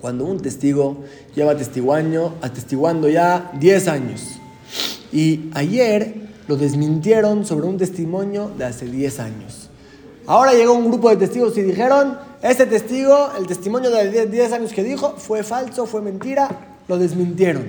Cuando 0.00 0.24
un 0.24 0.40
testigo 0.40 1.04
lleva 1.36 1.56
testiguando, 1.56 2.34
atestiguando 2.42 3.08
ya 3.08 3.52
10 3.60 3.86
años 3.86 4.40
y 5.12 5.50
ayer 5.54 6.16
lo 6.48 6.56
desmintieron 6.56 7.46
sobre 7.46 7.68
un 7.68 7.78
testimonio 7.78 8.50
de 8.58 8.64
hace 8.64 8.86
10 8.86 9.20
años. 9.20 9.70
Ahora 10.26 10.52
llegó 10.52 10.72
un 10.72 10.88
grupo 10.88 11.10
de 11.10 11.16
testigos 11.16 11.56
y 11.58 11.62
dijeron, 11.62 12.18
ese 12.42 12.66
testigo, 12.66 13.30
el 13.38 13.46
testimonio 13.46 13.90
de 13.90 14.26
10 14.26 14.52
años 14.52 14.72
que 14.72 14.82
dijo, 14.82 15.14
fue 15.16 15.44
falso, 15.44 15.86
fue 15.86 16.02
mentira, 16.02 16.71
lo 16.88 16.98
desmintieron. 16.98 17.64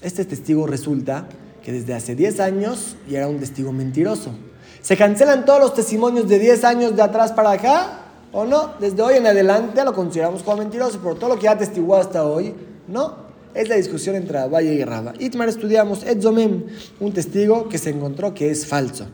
Este 0.00 0.24
testigo 0.24 0.66
resulta 0.66 1.28
que 1.62 1.72
desde 1.72 1.94
hace 1.94 2.14
10 2.14 2.40
años 2.40 2.96
ya 3.08 3.18
era 3.18 3.28
un 3.28 3.38
testigo 3.38 3.72
mentiroso. 3.72 4.32
¿Se 4.80 4.96
cancelan 4.96 5.44
todos 5.44 5.60
los 5.60 5.74
testimonios 5.74 6.28
de 6.28 6.38
10 6.38 6.64
años 6.64 6.96
de 6.96 7.02
atrás 7.02 7.32
para 7.32 7.52
acá? 7.52 7.98
¿O 8.32 8.44
no? 8.44 8.72
Desde 8.80 9.02
hoy 9.02 9.16
en 9.16 9.26
adelante 9.26 9.84
lo 9.84 9.92
consideramos 9.92 10.42
como 10.42 10.58
mentiroso, 10.58 10.98
pero 11.02 11.14
todo 11.14 11.30
lo 11.30 11.36
que 11.36 11.44
ya 11.44 11.56
testiguó 11.56 11.96
hasta 11.96 12.24
hoy, 12.24 12.54
no. 12.88 13.32
Es 13.54 13.68
la 13.68 13.76
discusión 13.76 14.16
entre 14.16 14.48
Valle 14.48 14.72
y 14.72 14.82
Raba. 14.82 15.12
Itmar 15.18 15.48
estudiamos 15.48 16.04
Edzomem, 16.04 16.64
un 17.00 17.12
testigo 17.12 17.68
que 17.68 17.76
se 17.76 17.90
encontró 17.90 18.32
que 18.32 18.50
es 18.50 18.66
falso. 18.66 19.06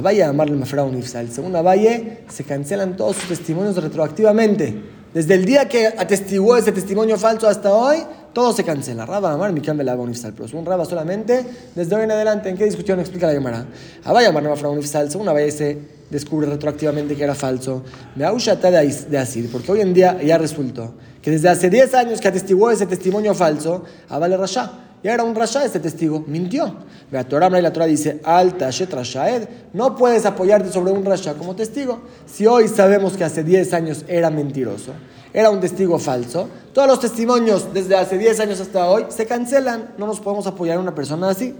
Valle 0.00 0.22
amarle 0.22 0.56
Mafra 0.56 0.84
Unifsal. 0.84 1.30
Según 1.30 1.52
Valle, 1.52 2.20
se 2.28 2.44
cancelan 2.44 2.96
todos 2.96 3.16
sus 3.16 3.28
testimonios 3.28 3.76
retroactivamente. 3.76 4.80
Desde 5.12 5.34
el 5.34 5.44
día 5.44 5.68
que 5.68 5.88
atestiguó 5.88 6.56
ese 6.56 6.72
testimonio 6.72 7.18
falso 7.18 7.48
hasta 7.48 7.74
hoy, 7.74 7.98
todo 8.32 8.52
se 8.52 8.64
cancela. 8.64 9.06
Raba 9.06 9.32
Amar, 9.32 9.52
mi 9.52 9.60
cambia 9.60 9.84
la 9.84 9.96
Unifsal. 9.96 10.32
Pero 10.32 10.58
un 10.58 10.66
Raba 10.66 10.84
solamente, 10.84 11.44
desde 11.74 11.94
hoy 11.94 12.04
en 12.04 12.10
adelante, 12.10 12.48
¿en 12.48 12.56
qué 12.56 12.64
discusión 12.64 13.00
explica 13.00 13.26
la 13.26 13.34
Gemara? 13.34 13.66
Valle 14.06 14.26
Amar 14.26 14.42
Mafra 14.42 14.68
Unifsal. 14.68 15.10
Según 15.10 15.26
Valle 15.26 15.50
se 15.50 15.78
descubre 16.10 16.46
retroactivamente 16.46 17.16
que 17.16 17.24
era 17.24 17.34
falso. 17.34 17.82
Me 18.16 18.24
aushata 18.24 18.70
de 18.70 19.18
así, 19.18 19.48
porque 19.50 19.72
hoy 19.72 19.80
en 19.80 19.94
día 19.94 20.22
ya 20.22 20.38
resultó 20.38 20.94
que 21.22 21.30
desde 21.30 21.48
hace 21.48 21.70
10 21.70 21.94
años 21.94 22.20
que 22.20 22.28
atestiguó 22.28 22.70
ese 22.70 22.86
testimonio 22.86 23.34
falso, 23.34 23.84
Abale 24.08 24.36
Rasha. 24.36 24.72
Ya 25.02 25.14
era 25.14 25.24
un 25.24 25.34
Rasha 25.34 25.64
ese 25.64 25.80
testigo, 25.80 26.24
mintió. 26.26 26.76
La 27.10 27.24
Torah, 27.24 27.50
la 27.50 27.72
Torah 27.72 27.86
dice, 27.86 28.20
Alta 28.22 28.70
Rashaed, 28.70 29.48
no 29.72 29.96
puedes 29.96 30.24
apoyarte 30.24 30.70
sobre 30.70 30.92
un 30.92 31.04
Rasha 31.04 31.34
como 31.34 31.56
testigo. 31.56 32.02
Si 32.26 32.46
hoy 32.46 32.68
sabemos 32.68 33.16
que 33.16 33.24
hace 33.24 33.42
10 33.42 33.72
años 33.74 34.04
era 34.06 34.30
mentiroso, 34.30 34.92
era 35.32 35.50
un 35.50 35.60
testigo 35.60 35.98
falso, 35.98 36.48
todos 36.72 36.88
los 36.88 37.00
testimonios 37.00 37.74
desde 37.74 37.96
hace 37.96 38.16
10 38.16 38.40
años 38.40 38.60
hasta 38.60 38.88
hoy 38.88 39.06
se 39.08 39.26
cancelan. 39.26 39.94
No 39.98 40.06
nos 40.06 40.20
podemos 40.20 40.46
apoyar 40.46 40.78
a 40.78 40.80
una 40.80 40.94
persona 40.94 41.28
así. 41.28 41.54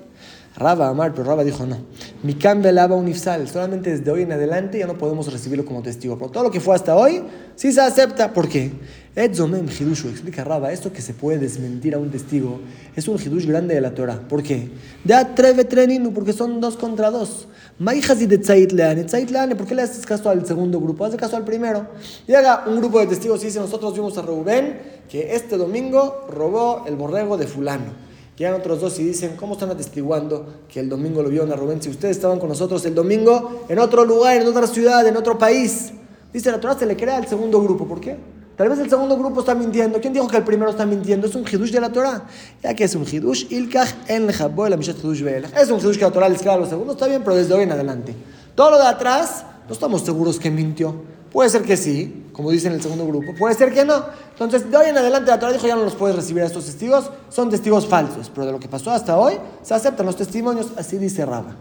Raba 0.55 0.89
Amar, 0.89 1.13
pero 1.13 1.25
Raba 1.25 1.45
dijo 1.45 1.65
no. 1.65 1.79
Mi 2.23 2.35
cambia 2.35 2.73
lava 2.73 2.95
unifsal, 2.95 3.49
solamente 3.49 3.91
desde 3.91 4.11
hoy 4.11 4.23
en 4.23 4.33
adelante 4.33 4.79
ya 4.79 4.87
no 4.87 4.95
podemos 4.95 5.33
recibirlo 5.33 5.65
como 5.65 5.83
testigo. 5.83 6.19
Pero 6.19 6.31
todo 6.31 6.45
lo 6.45 6.51
que 6.51 6.61
fue 6.61 6.75
hasta 6.75 6.95
hoy 6.95 7.23
sí 7.57 7.73
se 7.73 7.81
acepta. 7.81 8.33
¿Por 8.33 8.49
qué? 8.49 8.71
Edzomem 9.15 9.67
Hidushu, 9.67 10.09
explica 10.09 10.43
Raba, 10.45 10.73
esto 10.73 10.93
que 10.93 11.03
se 11.03 11.13
puede 11.13 11.39
desmentir 11.39 11.95
a 11.95 11.99
un 11.99 12.11
testigo 12.11 12.61
es 12.97 13.09
un 13.09 13.21
Hidush 13.21 13.47
grande 13.47 13.75
de 13.75 13.81
la 13.81 13.95
Torah. 13.95 14.19
¿Por 14.29 14.43
qué? 14.43 14.71
De 15.05 15.15
Atreve 15.15 15.65
Treninu, 15.65 16.13
porque 16.13 16.33
son 16.33 16.61
dos 16.61 16.77
contra 16.77 17.11
dos. 17.11 17.49
Maijasi 17.79 18.27
de 18.27 18.39
Tzait 18.39 18.73
Leane, 18.73 19.57
¿por 19.57 19.67
qué 19.67 19.75
le 19.75 19.83
haces 19.83 20.07
caso 20.07 20.31
al 20.31 20.47
segundo 20.47 20.81
grupo? 20.81 21.05
Haz 21.05 21.17
caso 21.17 21.37
al 21.37 21.45
primero. 21.45 21.87
Llega 22.27 22.65
un 22.67 22.79
grupo 22.79 23.01
de 23.01 23.07
testigos 23.07 23.43
y 23.43 23.47
dice: 23.47 23.59
Nosotros 23.59 23.95
vimos 23.95 24.17
a 24.19 24.23
Rubén 24.23 24.79
que 25.09 25.35
este 25.35 25.57
domingo 25.57 26.27
robó 26.31 26.85
el 26.87 26.97
borrego 26.97 27.37
de 27.37 27.47
Fulano. 27.47 28.12
Llegan 28.37 28.55
otros 28.55 28.81
dos 28.81 28.99
y 28.99 29.05
dicen, 29.05 29.37
¿cómo 29.37 29.55
están 29.55 29.71
atestiguando 29.71 30.47
que 30.69 30.81
el 30.81 30.89
domingo 30.89 31.23
lo 31.23 31.29
vieron 31.29 31.53
a 31.53 31.57
Rubén? 31.57 31.83
Si 31.83 31.91
ustedes 31.91 32.17
estaban 32.17 32.39
con 32.39 32.49
nosotros 32.49 32.85
el 32.87 32.95
domingo 32.95 33.67
en 33.69 33.79
otro 33.79 34.05
lugar, 34.05 34.41
en 34.41 34.49
otra 34.49 34.67
ciudad, 34.67 35.07
en 35.07 35.17
otro 35.17 35.37
país. 35.37 35.93
Dice 36.33 36.51
la 36.51 36.59
Torah, 36.59 36.79
se 36.79 36.87
le 36.87 36.97
crea 36.97 37.19
al 37.19 37.27
segundo 37.27 37.63
grupo. 37.63 37.87
¿Por 37.87 38.01
qué? 38.01 38.17
Tal 38.57 38.71
vez 38.71 38.79
el 38.79 38.89
segundo 38.89 39.19
grupo 39.19 39.41
está 39.41 39.55
mintiendo. 39.55 40.01
¿Quién 40.01 40.15
dijo 40.15 40.29
que 40.29 40.39
el 40.39 40.45
primero 40.45 40.71
está 40.71 40.87
mintiendo? 40.87 41.27
Es 41.27 41.35
un 41.35 41.45
hidush 41.45 41.71
de 41.73 41.81
la 41.81 41.93
Torah. 41.93 42.25
Ya 42.63 42.75
que 42.75 42.85
es 42.85 42.95
un 42.95 43.05
hidush, 43.05 43.47
ilkach 43.51 43.91
en 44.09 44.27
la 44.27 44.33
Es 44.33 45.71
un 45.71 45.81
hidush 45.81 45.99
que 45.99 46.05
la 46.05 46.11
Torah 46.11 46.29
les 46.29 46.41
crea 46.41 46.55
a 46.55 46.59
los 46.59 46.71
segundos. 46.71 46.97
Está 46.97 47.07
bien, 47.07 47.23
pero 47.23 47.37
desde 47.37 47.53
hoy 47.53 47.65
en 47.65 47.73
adelante. 47.73 48.15
Todo 48.55 48.71
lo 48.71 48.79
de 48.79 48.87
atrás, 48.87 49.45
no 49.67 49.75
estamos 49.75 50.03
seguros 50.03 50.39
que 50.39 50.51
mintió. 50.51 50.95
Puede 51.33 51.49
ser 51.49 51.63
que 51.63 51.77
sí, 51.77 52.27
como 52.33 52.51
dice 52.51 52.69
en 52.69 52.75
el 52.75 52.83
segundo 52.83 53.07
grupo, 53.07 53.35
puede 53.39 53.55
ser 53.55 53.73
que 53.73 53.85
no. 53.85 54.05
Entonces, 54.31 54.71
de 54.71 54.77
hoy 54.77 54.89
en 54.89 54.99
adelante 54.99 55.31
la 55.31 55.39
Torah 55.39 55.53
dijo 55.53 55.67
ya 55.67 55.77
no 55.77 55.85
los 55.85 55.95
puedes 55.95 56.15
recibir 56.15 56.43
a 56.43 56.47
estos 56.47 56.67
testigos, 56.67 57.11
son 57.31 57.49
testigos 57.51 57.87
falsos, 57.87 58.31
pero 58.35 58.47
de 58.47 58.53
lo 58.53 58.61
que 58.61 58.69
pasó 58.69 58.91
hasta 58.91 59.19
hoy 59.19 59.39
se 59.63 59.75
aceptan 59.75 60.07
los 60.07 60.17
testimonios, 60.17 60.73
así 60.77 60.99
dice 60.99 61.25
Raba 61.25 61.57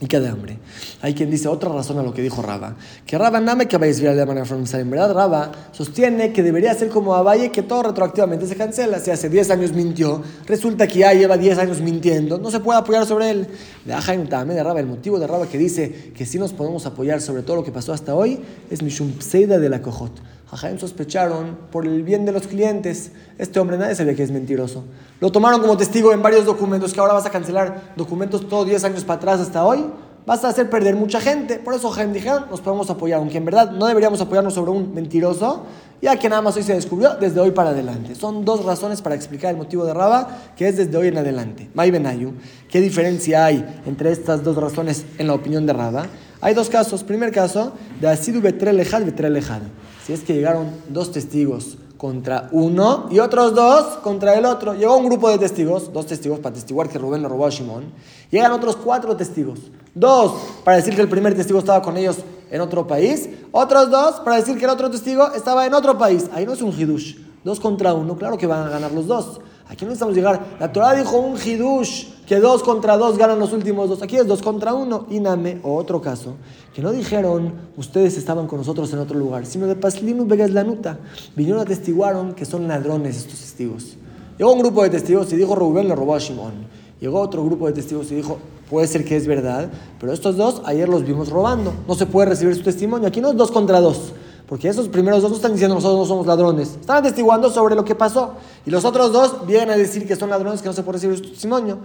y 0.00 0.06
qué 0.06 0.18
de 0.18 0.28
hambre. 0.28 0.58
Hay 1.02 1.14
quien 1.14 1.30
dice 1.30 1.46
otra 1.46 1.70
razón 1.70 1.98
a 1.98 2.02
lo 2.02 2.14
que 2.14 2.22
dijo 2.22 2.40
Raba, 2.40 2.76
que 3.06 3.18
Raba 3.18 3.40
me 3.40 3.68
que 3.68 3.76
vayas 3.76 4.00
a 4.00 4.14
de 4.14 4.26
manera 4.26 4.46
En 4.48 4.90
verdad, 4.90 5.12
Raba 5.12 5.52
sostiene 5.72 6.32
que 6.32 6.42
debería 6.42 6.74
ser 6.74 6.88
como 6.88 7.14
Abaye, 7.14 7.50
que 7.50 7.62
todo 7.62 7.82
retroactivamente 7.82 8.46
se 8.46 8.56
cancela. 8.56 8.98
Si 8.98 9.10
hace 9.10 9.28
10 9.28 9.50
años 9.50 9.72
mintió, 9.72 10.22
resulta 10.46 10.86
que 10.86 11.00
ya 11.00 11.12
lleva 11.12 11.36
10 11.36 11.58
años 11.58 11.80
mintiendo, 11.80 12.38
no 12.38 12.50
se 12.50 12.60
puede 12.60 12.78
apoyar 12.78 13.04
sobre 13.04 13.30
él. 13.30 13.48
De 13.84 13.92
Ajaim 13.92 14.26
también 14.26 14.56
de 14.56 14.64
Raba, 14.64 14.80
el 14.80 14.86
motivo 14.86 15.18
de 15.18 15.26
Raba 15.26 15.46
que 15.46 15.58
dice 15.58 16.12
que 16.16 16.24
si 16.24 16.38
nos 16.38 16.54
podemos 16.54 16.86
apoyar 16.86 17.20
sobre 17.20 17.42
todo 17.42 17.56
lo 17.56 17.64
que 17.64 17.72
pasó 17.72 17.92
hasta 17.92 18.14
hoy 18.14 18.40
es 18.70 18.82
Mishum 18.82 19.20
Pseida 19.20 19.58
de 19.58 19.68
la 19.68 19.82
Cojot. 19.82 20.12
Jajaim 20.50 20.78
sospecharon 20.78 21.56
por 21.70 21.86
el 21.86 22.02
bien 22.02 22.26
de 22.26 22.32
los 22.32 22.48
clientes. 22.48 23.12
Este 23.38 23.60
hombre 23.60 23.78
nadie 23.78 23.94
sabía 23.94 24.14
que 24.14 24.24
es 24.24 24.32
mentiroso. 24.32 24.84
Lo 25.20 25.30
tomaron 25.30 25.60
como 25.60 25.76
testigo 25.76 26.12
en 26.12 26.22
varios 26.22 26.44
documentos, 26.44 26.92
que 26.92 26.98
ahora 26.98 27.12
vas 27.12 27.26
a 27.26 27.30
cancelar 27.30 27.92
documentos 27.96 28.48
todos 28.48 28.66
10 28.66 28.82
años 28.82 29.04
para 29.04 29.18
atrás 29.18 29.40
hasta 29.40 29.64
hoy. 29.64 29.84
Vas 30.26 30.44
a 30.44 30.48
hacer 30.48 30.68
perder 30.68 30.96
mucha 30.96 31.20
gente. 31.20 31.56
Por 31.56 31.74
eso 31.74 31.88
Jaime 31.90 32.14
dijeron, 32.14 32.46
nos 32.50 32.60
podemos 32.60 32.90
apoyar, 32.90 33.20
aunque 33.20 33.38
en 33.38 33.44
verdad 33.44 33.70
no 33.70 33.86
deberíamos 33.86 34.20
apoyarnos 34.20 34.52
sobre 34.52 34.72
un 34.72 34.92
mentiroso, 34.92 35.66
ya 36.02 36.16
que 36.16 36.28
nada 36.28 36.42
más 36.42 36.56
hoy 36.56 36.64
se 36.64 36.74
descubrió 36.74 37.14
desde 37.14 37.38
hoy 37.38 37.52
para 37.52 37.70
adelante. 37.70 38.16
Son 38.16 38.44
dos 38.44 38.64
razones 38.64 39.02
para 39.02 39.14
explicar 39.14 39.52
el 39.52 39.56
motivo 39.56 39.84
de 39.84 39.94
Raba, 39.94 40.28
que 40.56 40.66
es 40.66 40.76
desde 40.76 40.96
hoy 40.96 41.08
en 41.08 41.18
adelante. 41.18 41.70
May 41.74 41.92
Benayu, 41.92 42.34
¿qué 42.68 42.80
diferencia 42.80 43.44
hay 43.44 43.82
entre 43.86 44.10
estas 44.10 44.42
dos 44.42 44.56
razones 44.56 45.04
en 45.16 45.28
la 45.28 45.34
opinión 45.34 45.64
de 45.64 45.72
Raba? 45.72 46.06
Hay 46.40 46.54
dos 46.54 46.68
casos. 46.68 47.02
Primer 47.02 47.32
caso, 47.32 47.72
de 48.00 48.08
Asidu 48.08 48.40
Betrelejad 48.40 49.04
Betrelejad 49.04 49.62
si 50.06 50.14
es 50.14 50.20
que 50.20 50.34
llegaron 50.34 50.70
dos 50.88 51.12
testigos 51.12 51.76
contra 51.96 52.48
uno 52.52 53.08
y 53.10 53.18
otros 53.18 53.54
dos 53.54 53.98
contra 53.98 54.34
el 54.34 54.46
otro. 54.46 54.74
Llegó 54.74 54.96
un 54.96 55.04
grupo 55.04 55.28
de 55.28 55.38
testigos, 55.38 55.92
dos 55.92 56.06
testigos 56.06 56.38
para 56.38 56.54
testiguar 56.54 56.88
que 56.88 56.98
Rubén 56.98 57.22
lo 57.22 57.28
robó 57.28 57.46
a 57.46 57.50
Shimón. 57.50 57.84
Llegan 58.30 58.52
otros 58.52 58.76
cuatro 58.76 59.16
testigos. 59.16 59.58
Dos 59.94 60.32
para 60.64 60.78
decir 60.78 60.94
que 60.94 61.02
el 61.02 61.08
primer 61.08 61.34
testigo 61.34 61.58
estaba 61.58 61.82
con 61.82 61.96
ellos 61.96 62.16
en 62.50 62.60
otro 62.60 62.86
país. 62.86 63.28
Otros 63.52 63.90
dos 63.90 64.20
para 64.20 64.36
decir 64.36 64.56
que 64.58 64.64
el 64.64 64.70
otro 64.70 64.90
testigo 64.90 65.30
estaba 65.32 65.66
en 65.66 65.74
otro 65.74 65.98
país. 65.98 66.24
Ahí 66.32 66.46
no 66.46 66.54
es 66.54 66.62
un 66.62 66.72
hidush. 66.72 67.16
Dos 67.42 67.58
contra 67.58 67.94
uno, 67.94 68.16
claro 68.16 68.36
que 68.36 68.46
van 68.46 68.66
a 68.66 68.70
ganar 68.70 68.92
los 68.92 69.06
dos. 69.06 69.40
Aquí 69.68 69.84
no 69.84 69.92
estamos 69.92 70.14
llegar. 70.14 70.56
La 70.58 70.72
Torah 70.72 70.94
dijo 70.94 71.16
un 71.16 71.36
hidush, 71.38 72.06
que 72.26 72.38
dos 72.40 72.62
contra 72.62 72.96
dos 72.96 73.16
ganan 73.16 73.38
los 73.38 73.52
últimos 73.52 73.88
dos. 73.88 74.02
Aquí 74.02 74.16
es 74.16 74.26
dos 74.26 74.42
contra 74.42 74.74
uno. 74.74 75.06
Iname, 75.10 75.60
o 75.62 75.76
otro 75.76 76.00
caso, 76.00 76.34
que 76.74 76.82
no 76.82 76.92
dijeron 76.92 77.54
ustedes 77.76 78.18
estaban 78.18 78.46
con 78.46 78.58
nosotros 78.58 78.92
en 78.92 78.98
otro 78.98 79.18
lugar, 79.18 79.46
sino 79.46 79.66
de 79.66 79.76
Paslinu 79.76 80.26
Vegas 80.26 80.50
Lanuta. 80.50 80.98
Vinieron 81.34 81.62
a 81.62 81.64
testiguaron 81.64 82.34
que 82.34 82.44
son 82.44 82.68
ladrones 82.68 83.16
estos 83.16 83.38
testigos. 83.38 83.96
Llegó 84.36 84.52
un 84.52 84.60
grupo 84.60 84.82
de 84.82 84.90
testigos 84.90 85.32
y 85.32 85.36
dijo 85.36 85.54
Rubén 85.54 85.88
le 85.88 85.94
robó 85.94 86.14
a 86.14 86.18
Shimon. 86.18 86.52
Llegó 87.00 87.20
otro 87.20 87.44
grupo 87.44 87.66
de 87.66 87.72
testigos 87.72 88.10
y 88.12 88.16
dijo, 88.16 88.38
puede 88.68 88.86
ser 88.86 89.04
que 89.04 89.16
es 89.16 89.26
verdad, 89.26 89.70
pero 89.98 90.12
estos 90.12 90.36
dos 90.36 90.62
ayer 90.66 90.88
los 90.88 91.04
vimos 91.04 91.30
robando. 91.30 91.72
No 91.88 91.94
se 91.94 92.06
puede 92.06 92.28
recibir 92.28 92.54
su 92.54 92.62
testimonio. 92.62 93.08
Aquí 93.08 93.20
no 93.20 93.30
es 93.30 93.36
dos 93.36 93.50
contra 93.50 93.80
dos. 93.80 94.12
Porque 94.50 94.68
esos 94.68 94.88
primeros 94.88 95.22
dos 95.22 95.30
no 95.30 95.36
están 95.36 95.52
diciendo 95.52 95.76
nosotros 95.76 96.00
no 96.00 96.06
somos 96.06 96.26
ladrones. 96.26 96.70
Están 96.80 96.96
atestiguando 96.96 97.50
sobre 97.50 97.76
lo 97.76 97.84
que 97.84 97.94
pasó. 97.94 98.34
Y 98.66 98.70
los 98.70 98.84
otros 98.84 99.12
dos 99.12 99.46
vienen 99.46 99.70
a 99.70 99.76
decir 99.76 100.08
que 100.08 100.16
son 100.16 100.28
ladrones 100.28 100.60
que 100.60 100.66
no 100.66 100.72
se 100.72 100.82
puede 100.82 100.96
recibir 100.96 101.18
su 101.18 101.30
testimonio. 101.30 101.78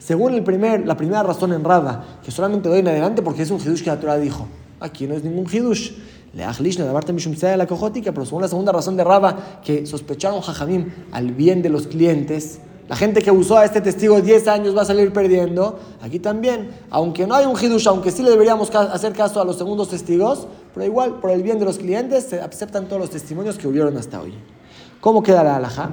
Según 0.00 0.34
el 0.34 0.42
primer, 0.42 0.84
la 0.84 0.96
primera 0.96 1.22
razón 1.22 1.52
en 1.52 1.62
Raba, 1.62 2.04
que 2.24 2.32
solamente 2.32 2.68
doy 2.68 2.80
en 2.80 2.88
adelante 2.88 3.22
porque 3.22 3.42
es 3.42 3.50
un 3.52 3.60
hidush 3.60 3.84
que 3.84 3.90
la 3.90 4.00
Torah 4.00 4.16
dijo. 4.16 4.48
Aquí 4.80 5.06
no 5.06 5.14
es 5.14 5.22
ningún 5.22 5.46
hidush. 5.48 5.92
Pero 6.32 6.52
según 8.24 8.42
la 8.42 8.48
segunda 8.48 8.72
razón 8.72 8.96
de 8.96 9.04
Raba, 9.04 9.60
que 9.64 9.86
sospecharon 9.86 10.40
Jajamim 10.40 10.90
al 11.12 11.30
bien 11.30 11.62
de 11.62 11.68
los 11.68 11.86
clientes, 11.86 12.58
la 12.90 12.96
gente 12.96 13.22
que 13.22 13.30
usó 13.30 13.56
a 13.56 13.64
este 13.64 13.80
testigo 13.80 14.20
10 14.20 14.48
años 14.48 14.76
va 14.76 14.82
a 14.82 14.84
salir 14.84 15.12
perdiendo. 15.12 15.78
Aquí 16.02 16.18
también, 16.18 16.72
aunque 16.90 17.24
no 17.24 17.36
hay 17.36 17.46
un 17.46 17.56
hidush, 17.56 17.86
aunque 17.86 18.10
sí 18.10 18.20
le 18.24 18.30
deberíamos 18.30 18.74
hacer 18.74 19.12
caso 19.12 19.40
a 19.40 19.44
los 19.44 19.56
segundos 19.58 19.90
testigos, 19.90 20.48
pero 20.74 20.84
igual, 20.84 21.20
por 21.20 21.30
el 21.30 21.40
bien 21.44 21.60
de 21.60 21.66
los 21.66 21.78
clientes, 21.78 22.24
se 22.24 22.40
aceptan 22.40 22.86
todos 22.86 23.00
los 23.00 23.10
testimonios 23.10 23.56
que 23.58 23.68
hubieron 23.68 23.96
hasta 23.96 24.20
hoy. 24.20 24.34
¿Cómo 25.00 25.22
queda 25.22 25.44
la 25.44 25.58
alhaja? 25.58 25.88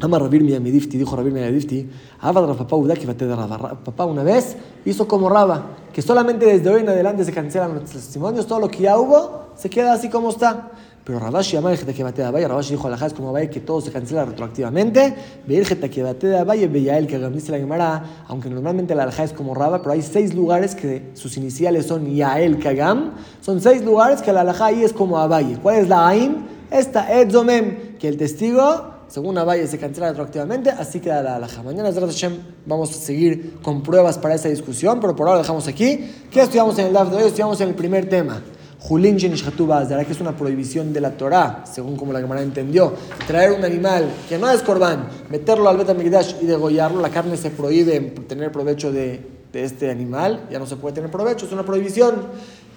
Ama 0.00 0.18
Rabir 0.18 0.42
Difti, 0.60 0.98
dijo 0.98 1.14
Rabir 1.14 1.34
Difti, 1.52 1.88
papá 2.20 4.04
una 4.04 4.24
vez 4.24 4.56
hizo 4.84 5.06
como 5.06 5.28
Raba, 5.28 5.66
que 5.98 6.02
solamente 6.02 6.46
desde 6.46 6.70
hoy 6.70 6.82
en 6.82 6.88
adelante 6.88 7.24
se 7.24 7.32
cancelan 7.32 7.74
los 7.74 7.90
testimonios, 7.90 8.46
todo 8.46 8.60
lo 8.60 8.70
que 8.70 8.84
ya 8.84 8.96
hubo 8.96 9.48
se 9.56 9.68
queda 9.68 9.94
así 9.94 10.08
como 10.08 10.30
está. 10.30 10.70
Pero 11.02 11.18
Rabashi 11.18 11.56
amar 11.56 11.72
el 11.72 11.92
que 11.92 12.04
bate 12.04 12.22
de 12.22 12.28
Abaye, 12.28 12.46
Rabashi 12.46 12.74
dijo 12.74 12.86
a 12.86 12.90
la 12.90 13.10
como 13.16 13.30
Abaye 13.30 13.50
que 13.50 13.58
todo 13.58 13.80
se 13.80 13.90
cancela 13.90 14.24
retroactivamente. 14.24 15.12
Veir 15.44 15.66
que 15.66 16.02
bate 16.04 16.28
de 16.28 16.38
Abaye, 16.38 16.66
el 16.66 17.06
que 17.08 17.18
dice 17.30 17.50
la 17.50 17.58
Gemara, 17.58 18.04
aunque 18.28 18.48
normalmente 18.48 18.94
la 18.94 19.02
alhaja 19.02 19.24
es 19.24 19.32
como 19.32 19.56
Raba, 19.56 19.82
pero 19.82 19.90
hay 19.90 20.02
seis 20.02 20.34
lugares 20.34 20.76
que 20.76 21.10
sus 21.14 21.36
iniciales 21.36 21.86
son 21.86 22.06
Yael 22.14 22.60
Kagam. 22.60 23.14
Son 23.40 23.60
seis 23.60 23.84
lugares 23.84 24.22
que 24.22 24.32
la 24.32 24.42
alhaja 24.42 24.66
ahí 24.66 24.84
es 24.84 24.92
como 24.92 25.18
Abaye. 25.18 25.58
¿Cuál 25.60 25.78
es 25.78 25.88
la 25.88 26.06
Ain? 26.06 26.46
Esta 26.70 27.12
Edzomem, 27.12 27.96
que 27.98 28.06
el 28.06 28.16
testigo 28.16 28.97
según 29.08 29.36
Abaye 29.38 29.66
se 29.66 29.78
cancela 29.78 30.08
retroactivamente, 30.08 30.70
así 30.70 31.00
queda 31.00 31.22
la 31.22 31.36
alhaja. 31.36 31.62
Mañana, 31.62 31.92
Hashem, 31.92 32.38
vamos 32.66 32.90
a 32.90 32.94
seguir 32.94 33.58
con 33.62 33.82
pruebas 33.82 34.18
para 34.18 34.34
esa 34.34 34.48
discusión, 34.48 35.00
pero 35.00 35.16
por 35.16 35.28
ahora 35.28 35.40
dejamos 35.40 35.66
aquí. 35.66 36.12
¿Qué 36.30 36.40
estudiamos 36.40 36.78
en 36.78 36.86
el 36.86 36.92
DAF 36.92 37.10
de 37.10 37.16
hoy? 37.16 37.24
Estudiamos 37.24 37.60
en 37.60 37.68
el 37.68 37.74
primer 37.74 38.08
tema. 38.08 38.42
Julin 38.80 39.16
que 39.16 39.26
es 39.26 40.20
una 40.20 40.36
prohibición 40.36 40.92
de 40.92 41.00
la 41.00 41.10
Torah, 41.10 41.64
según 41.70 41.96
como 41.96 42.12
la 42.12 42.20
Gemara 42.20 42.42
entendió. 42.42 42.94
Traer 43.26 43.52
un 43.52 43.64
animal 43.64 44.08
que 44.28 44.38
no 44.38 44.48
es 44.48 44.62
corbán, 44.62 45.08
meterlo 45.30 45.68
al 45.68 45.76
Betamigdash 45.76 46.36
y 46.40 46.46
degollarlo, 46.46 47.00
la 47.00 47.10
carne 47.10 47.36
se 47.36 47.50
prohíbe 47.50 48.00
tener 48.28 48.52
provecho 48.52 48.92
de 48.92 49.38
de 49.52 49.64
este 49.64 49.90
animal, 49.90 50.46
ya 50.50 50.58
no 50.58 50.66
se 50.66 50.76
puede 50.76 50.94
tener 50.94 51.10
provecho, 51.10 51.46
es 51.46 51.52
una 51.52 51.64
prohibición. 51.64 52.16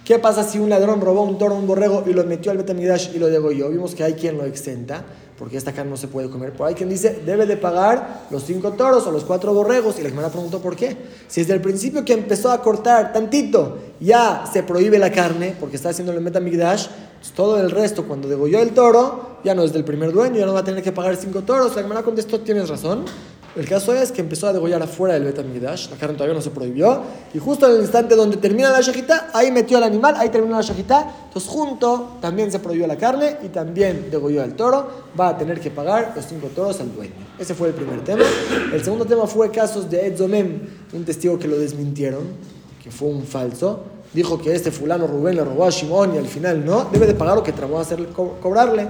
¿Qué 0.05 0.19
pasa 0.19 0.43
si 0.43 0.57
un 0.57 0.69
ladrón 0.69 1.01
robó 1.01 1.23
un 1.23 1.37
toro, 1.37 1.55
un 1.55 1.67
borrego 1.67 2.03
y 2.07 2.13
lo 2.13 2.23
metió 2.23 2.51
al 2.51 2.57
Betamidash 2.57 3.13
y 3.13 3.19
lo 3.19 3.27
degolló? 3.27 3.69
Vimos 3.69 3.93
que 3.93 4.03
hay 4.03 4.13
quien 4.13 4.37
lo 4.37 4.45
exenta, 4.45 5.03
porque 5.41 5.57
esta 5.57 5.73
carne 5.73 5.89
no 5.89 5.97
se 5.97 6.07
puede 6.07 6.29
comer. 6.29 6.51
Pero 6.51 6.65
hay 6.65 6.75
quien 6.75 6.87
dice, 6.87 7.19
debe 7.25 7.47
de 7.47 7.57
pagar 7.57 8.27
los 8.29 8.43
cinco 8.43 8.73
toros 8.73 9.07
o 9.07 9.11
los 9.11 9.23
cuatro 9.23 9.55
borregos. 9.55 9.97
Y 9.97 10.03
la 10.03 10.09
hermana 10.09 10.29
preguntó 10.29 10.59
por 10.59 10.75
qué. 10.75 10.95
Si 11.27 11.41
desde 11.41 11.55
el 11.55 11.61
principio 11.61 12.05
que 12.05 12.13
empezó 12.13 12.51
a 12.51 12.61
cortar 12.61 13.11
tantito, 13.11 13.79
ya 13.99 14.43
se 14.53 14.61
prohíbe 14.61 14.99
la 14.99 15.11
carne, 15.11 15.55
porque 15.59 15.77
está 15.77 15.89
haciendo 15.89 16.13
el 16.13 16.23
Betamigdash, 16.23 16.89
pues 17.19 17.31
todo 17.31 17.59
el 17.59 17.71
resto, 17.71 18.07
cuando 18.07 18.27
degolló 18.27 18.59
el 18.59 18.69
toro, 18.69 19.37
ya 19.43 19.55
no 19.55 19.63
es 19.63 19.73
del 19.73 19.83
primer 19.83 20.11
dueño, 20.11 20.37
ya 20.37 20.45
no 20.45 20.53
va 20.53 20.59
a 20.59 20.63
tener 20.63 20.83
que 20.83 20.91
pagar 20.91 21.15
cinco 21.15 21.41
toros. 21.41 21.73
La 21.73 21.81
hermana 21.81 22.03
contestó, 22.03 22.41
tienes 22.41 22.69
razón. 22.69 23.05
El 23.53 23.67
caso 23.67 23.93
es 23.93 24.13
que 24.13 24.21
empezó 24.21 24.47
a 24.47 24.53
degollar 24.53 24.81
afuera 24.81 25.13
del 25.15 25.25
Betamigdash, 25.25 25.89
la 25.89 25.97
carne 25.97 26.15
todavía 26.15 26.35
no 26.35 26.41
se 26.41 26.51
prohibió, 26.51 27.01
y 27.33 27.39
justo 27.39 27.67
en 27.67 27.75
el 27.75 27.81
instante 27.81 28.15
donde 28.15 28.37
termina 28.37 28.69
la 28.69 28.79
shajita, 28.79 29.29
ahí 29.33 29.51
metió 29.51 29.77
al 29.77 29.83
animal, 29.83 30.15
ahí 30.17 30.29
terminó 30.29 30.55
la 30.55 30.61
shajita, 30.61 31.25
entonces 31.25 31.51
junto 31.51 32.17
también 32.21 32.49
se 32.49 32.59
prohibió 32.59 32.87
la 32.87 32.95
carne 32.95 33.37
y 33.43 33.49
también 33.49 34.09
degolló 34.09 34.41
al 34.41 34.55
toro, 34.55 34.87
va 35.19 35.29
a 35.29 35.37
tener 35.37 35.59
que 35.59 35.69
pagar 35.69 36.13
los 36.15 36.25
cinco 36.25 36.47
toros 36.55 36.79
al 36.79 36.95
dueño. 36.95 37.11
Ese 37.37 37.53
fue 37.53 37.67
el 37.67 37.73
primer 37.73 38.01
tema. 38.05 38.23
El 38.73 38.81
segundo 38.83 39.03
tema 39.03 39.27
fue 39.27 39.51
casos 39.51 39.89
de 39.89 40.07
Edzomem, 40.07 40.61
un 40.93 41.03
testigo 41.03 41.37
que 41.37 41.49
lo 41.49 41.57
desmintieron, 41.59 42.23
que 42.81 42.89
fue 42.89 43.09
un 43.09 43.23
falso. 43.23 43.81
Dijo 44.13 44.41
que 44.41 44.53
este 44.53 44.71
fulano 44.71 45.07
Rubén 45.07 45.35
le 45.35 45.43
robó 45.43 45.65
a 45.65 45.69
Shimon 45.69 46.15
y 46.15 46.17
al 46.17 46.27
final 46.27 46.65
no, 46.65 46.85
debe 46.91 47.05
de 47.05 47.13
pagar 47.13 47.35
lo 47.35 47.43
que 47.43 47.51
trató 47.51 47.75
de 47.75 47.81
hacer, 47.81 48.07
cobrarle. 48.07 48.87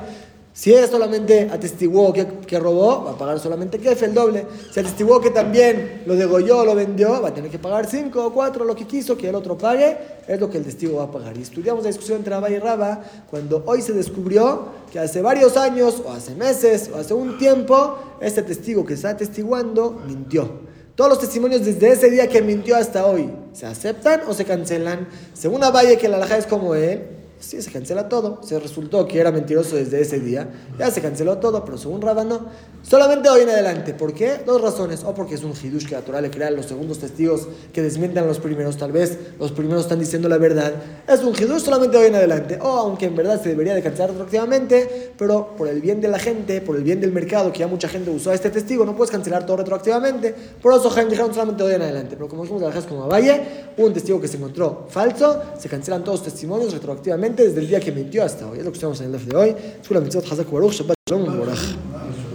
Si 0.53 0.73
él 0.73 0.85
solamente 0.89 1.49
atestiguó 1.49 2.11
que, 2.11 2.27
que, 2.45 2.59
robó, 2.59 3.05
va 3.05 3.11
a 3.11 3.17
pagar 3.17 3.39
solamente 3.39 3.79
Kefe, 3.79 4.05
el 4.05 4.13
doble. 4.13 4.45
Si 4.73 4.81
atestiguó 4.81 5.21
que 5.21 5.29
también 5.29 6.03
lo 6.05 6.15
degolló, 6.15 6.65
lo 6.65 6.75
vendió, 6.75 7.21
va 7.21 7.29
a 7.29 7.33
tener 7.33 7.49
que 7.49 7.57
pagar 7.57 7.87
5 7.89 8.25
o 8.25 8.33
4, 8.33 8.65
lo 8.65 8.75
que 8.75 8.85
quiso, 8.85 9.17
que 9.17 9.29
el 9.29 9.35
otro 9.35 9.57
pague, 9.57 9.97
es 10.27 10.39
lo 10.39 10.49
que 10.49 10.57
el 10.57 10.65
testigo 10.65 10.97
va 10.97 11.03
a 11.03 11.11
pagar. 11.11 11.37
Y 11.37 11.41
estudiamos 11.41 11.83
la 11.83 11.89
discusión 11.89 12.17
entre 12.17 12.35
Abba 12.35 12.49
y 12.49 12.59
Raba 12.59 13.01
cuando 13.29 13.63
hoy 13.65 13.81
se 13.81 13.93
descubrió 13.93 14.65
que 14.91 14.99
hace 14.99 15.21
varios 15.21 15.55
años, 15.55 16.01
o 16.05 16.11
hace 16.11 16.35
meses, 16.35 16.91
o 16.93 16.97
hace 16.97 17.13
un 17.13 17.37
tiempo, 17.37 17.97
este 18.19 18.41
testigo 18.41 18.85
que 18.85 18.95
está 18.95 19.11
atestiguando 19.11 20.01
mintió. 20.05 20.49
Todos 20.95 21.11
los 21.11 21.19
testimonios 21.19 21.63
desde 21.63 21.93
ese 21.93 22.09
día 22.09 22.27
que 22.27 22.41
mintió 22.41 22.75
hasta 22.75 23.05
hoy, 23.05 23.31
¿se 23.53 23.65
aceptan 23.65 24.23
o 24.27 24.33
se 24.33 24.43
cancelan? 24.43 25.07
Según 25.33 25.63
Abaye, 25.63 25.97
que 25.97 26.09
la 26.09 26.17
alhaja 26.17 26.37
es 26.37 26.45
como 26.45 26.75
él, 26.75 27.20
Sí, 27.41 27.59
se 27.59 27.71
cancela 27.71 28.07
todo. 28.07 28.39
Se 28.43 28.59
resultó 28.59 29.07
que 29.07 29.19
era 29.19 29.31
mentiroso 29.31 29.75
desde 29.75 29.99
ese 29.99 30.19
día. 30.19 30.47
Ya 30.77 30.91
se 30.91 31.01
canceló 31.01 31.39
todo, 31.39 31.65
pero 31.65 31.75
según 31.75 31.99
Rabba 31.99 32.23
no. 32.23 32.45
Solamente 32.83 33.29
hoy 33.29 33.41
en 33.41 33.49
adelante. 33.49 33.95
¿Por 33.95 34.13
qué? 34.13 34.41
Dos 34.45 34.61
razones. 34.61 35.03
O 35.03 35.15
porque 35.15 35.33
es 35.33 35.43
un 35.43 35.53
hidush 35.53 35.87
que 35.87 35.95
natural 35.95 36.21
le 36.21 36.29
crea 36.29 36.51
los 36.51 36.67
segundos 36.67 36.99
testigos 36.99 37.47
que 37.73 37.81
desmientan 37.81 38.25
a 38.25 38.27
los 38.27 38.37
primeros. 38.37 38.77
Tal 38.77 38.91
vez 38.91 39.17
los 39.39 39.51
primeros 39.51 39.83
están 39.83 39.99
diciendo 39.99 40.29
la 40.29 40.37
verdad. 40.37 40.71
Es 41.07 41.23
un 41.23 41.33
hidush 41.33 41.63
solamente 41.63 41.97
hoy 41.97 42.07
en 42.07 42.15
adelante. 42.15 42.59
O 42.61 42.67
aunque 42.67 43.07
en 43.07 43.15
verdad 43.15 43.41
se 43.41 43.49
debería 43.49 43.73
de 43.73 43.81
cancelar 43.81 44.11
retroactivamente, 44.11 45.13
pero 45.17 45.55
por 45.57 45.67
el 45.67 45.81
bien 45.81 45.99
de 45.99 46.09
la 46.09 46.19
gente, 46.19 46.61
por 46.61 46.75
el 46.75 46.83
bien 46.83 47.01
del 47.01 47.11
mercado, 47.11 47.51
que 47.51 47.59
ya 47.59 47.67
mucha 47.67 47.89
gente 47.89 48.11
usó 48.11 48.29
a 48.29 48.35
este 48.35 48.51
testigo, 48.51 48.85
no 48.85 48.95
puedes 48.95 49.09
cancelar 49.09 49.47
todo 49.47 49.57
retroactivamente. 49.57 50.35
Por 50.61 50.75
eso 50.75 50.91
dijeron 51.09 51.33
solamente 51.33 51.63
hoy 51.63 51.73
en 51.73 51.81
adelante. 51.81 52.15
Pero 52.15 52.29
como 52.29 52.43
dijimos, 52.43 52.61
la 52.61 52.81
como 52.83 53.07
Valle, 53.07 53.41
un 53.77 53.93
testigo 53.93 54.21
que 54.21 54.27
se 54.27 54.37
encontró 54.37 54.85
falso, 54.89 55.41
se 55.57 55.67
cancelan 55.67 56.03
todos 56.03 56.19
los 56.19 56.31
testimonios 56.31 56.71
retroactivamente 56.71 57.30
desde 57.35 57.59
el 57.59 57.67
día 57.67 57.79
que 57.79 57.91
mintió 57.91 58.23
hasta 58.23 58.47
hoy. 58.47 58.59
Es 58.59 58.65
lo 58.65 58.71
que 58.71 58.77
estamos 58.77 58.99
en 59.01 59.13
el 59.13 59.25
de 59.25 59.35
hoy. 59.35 59.55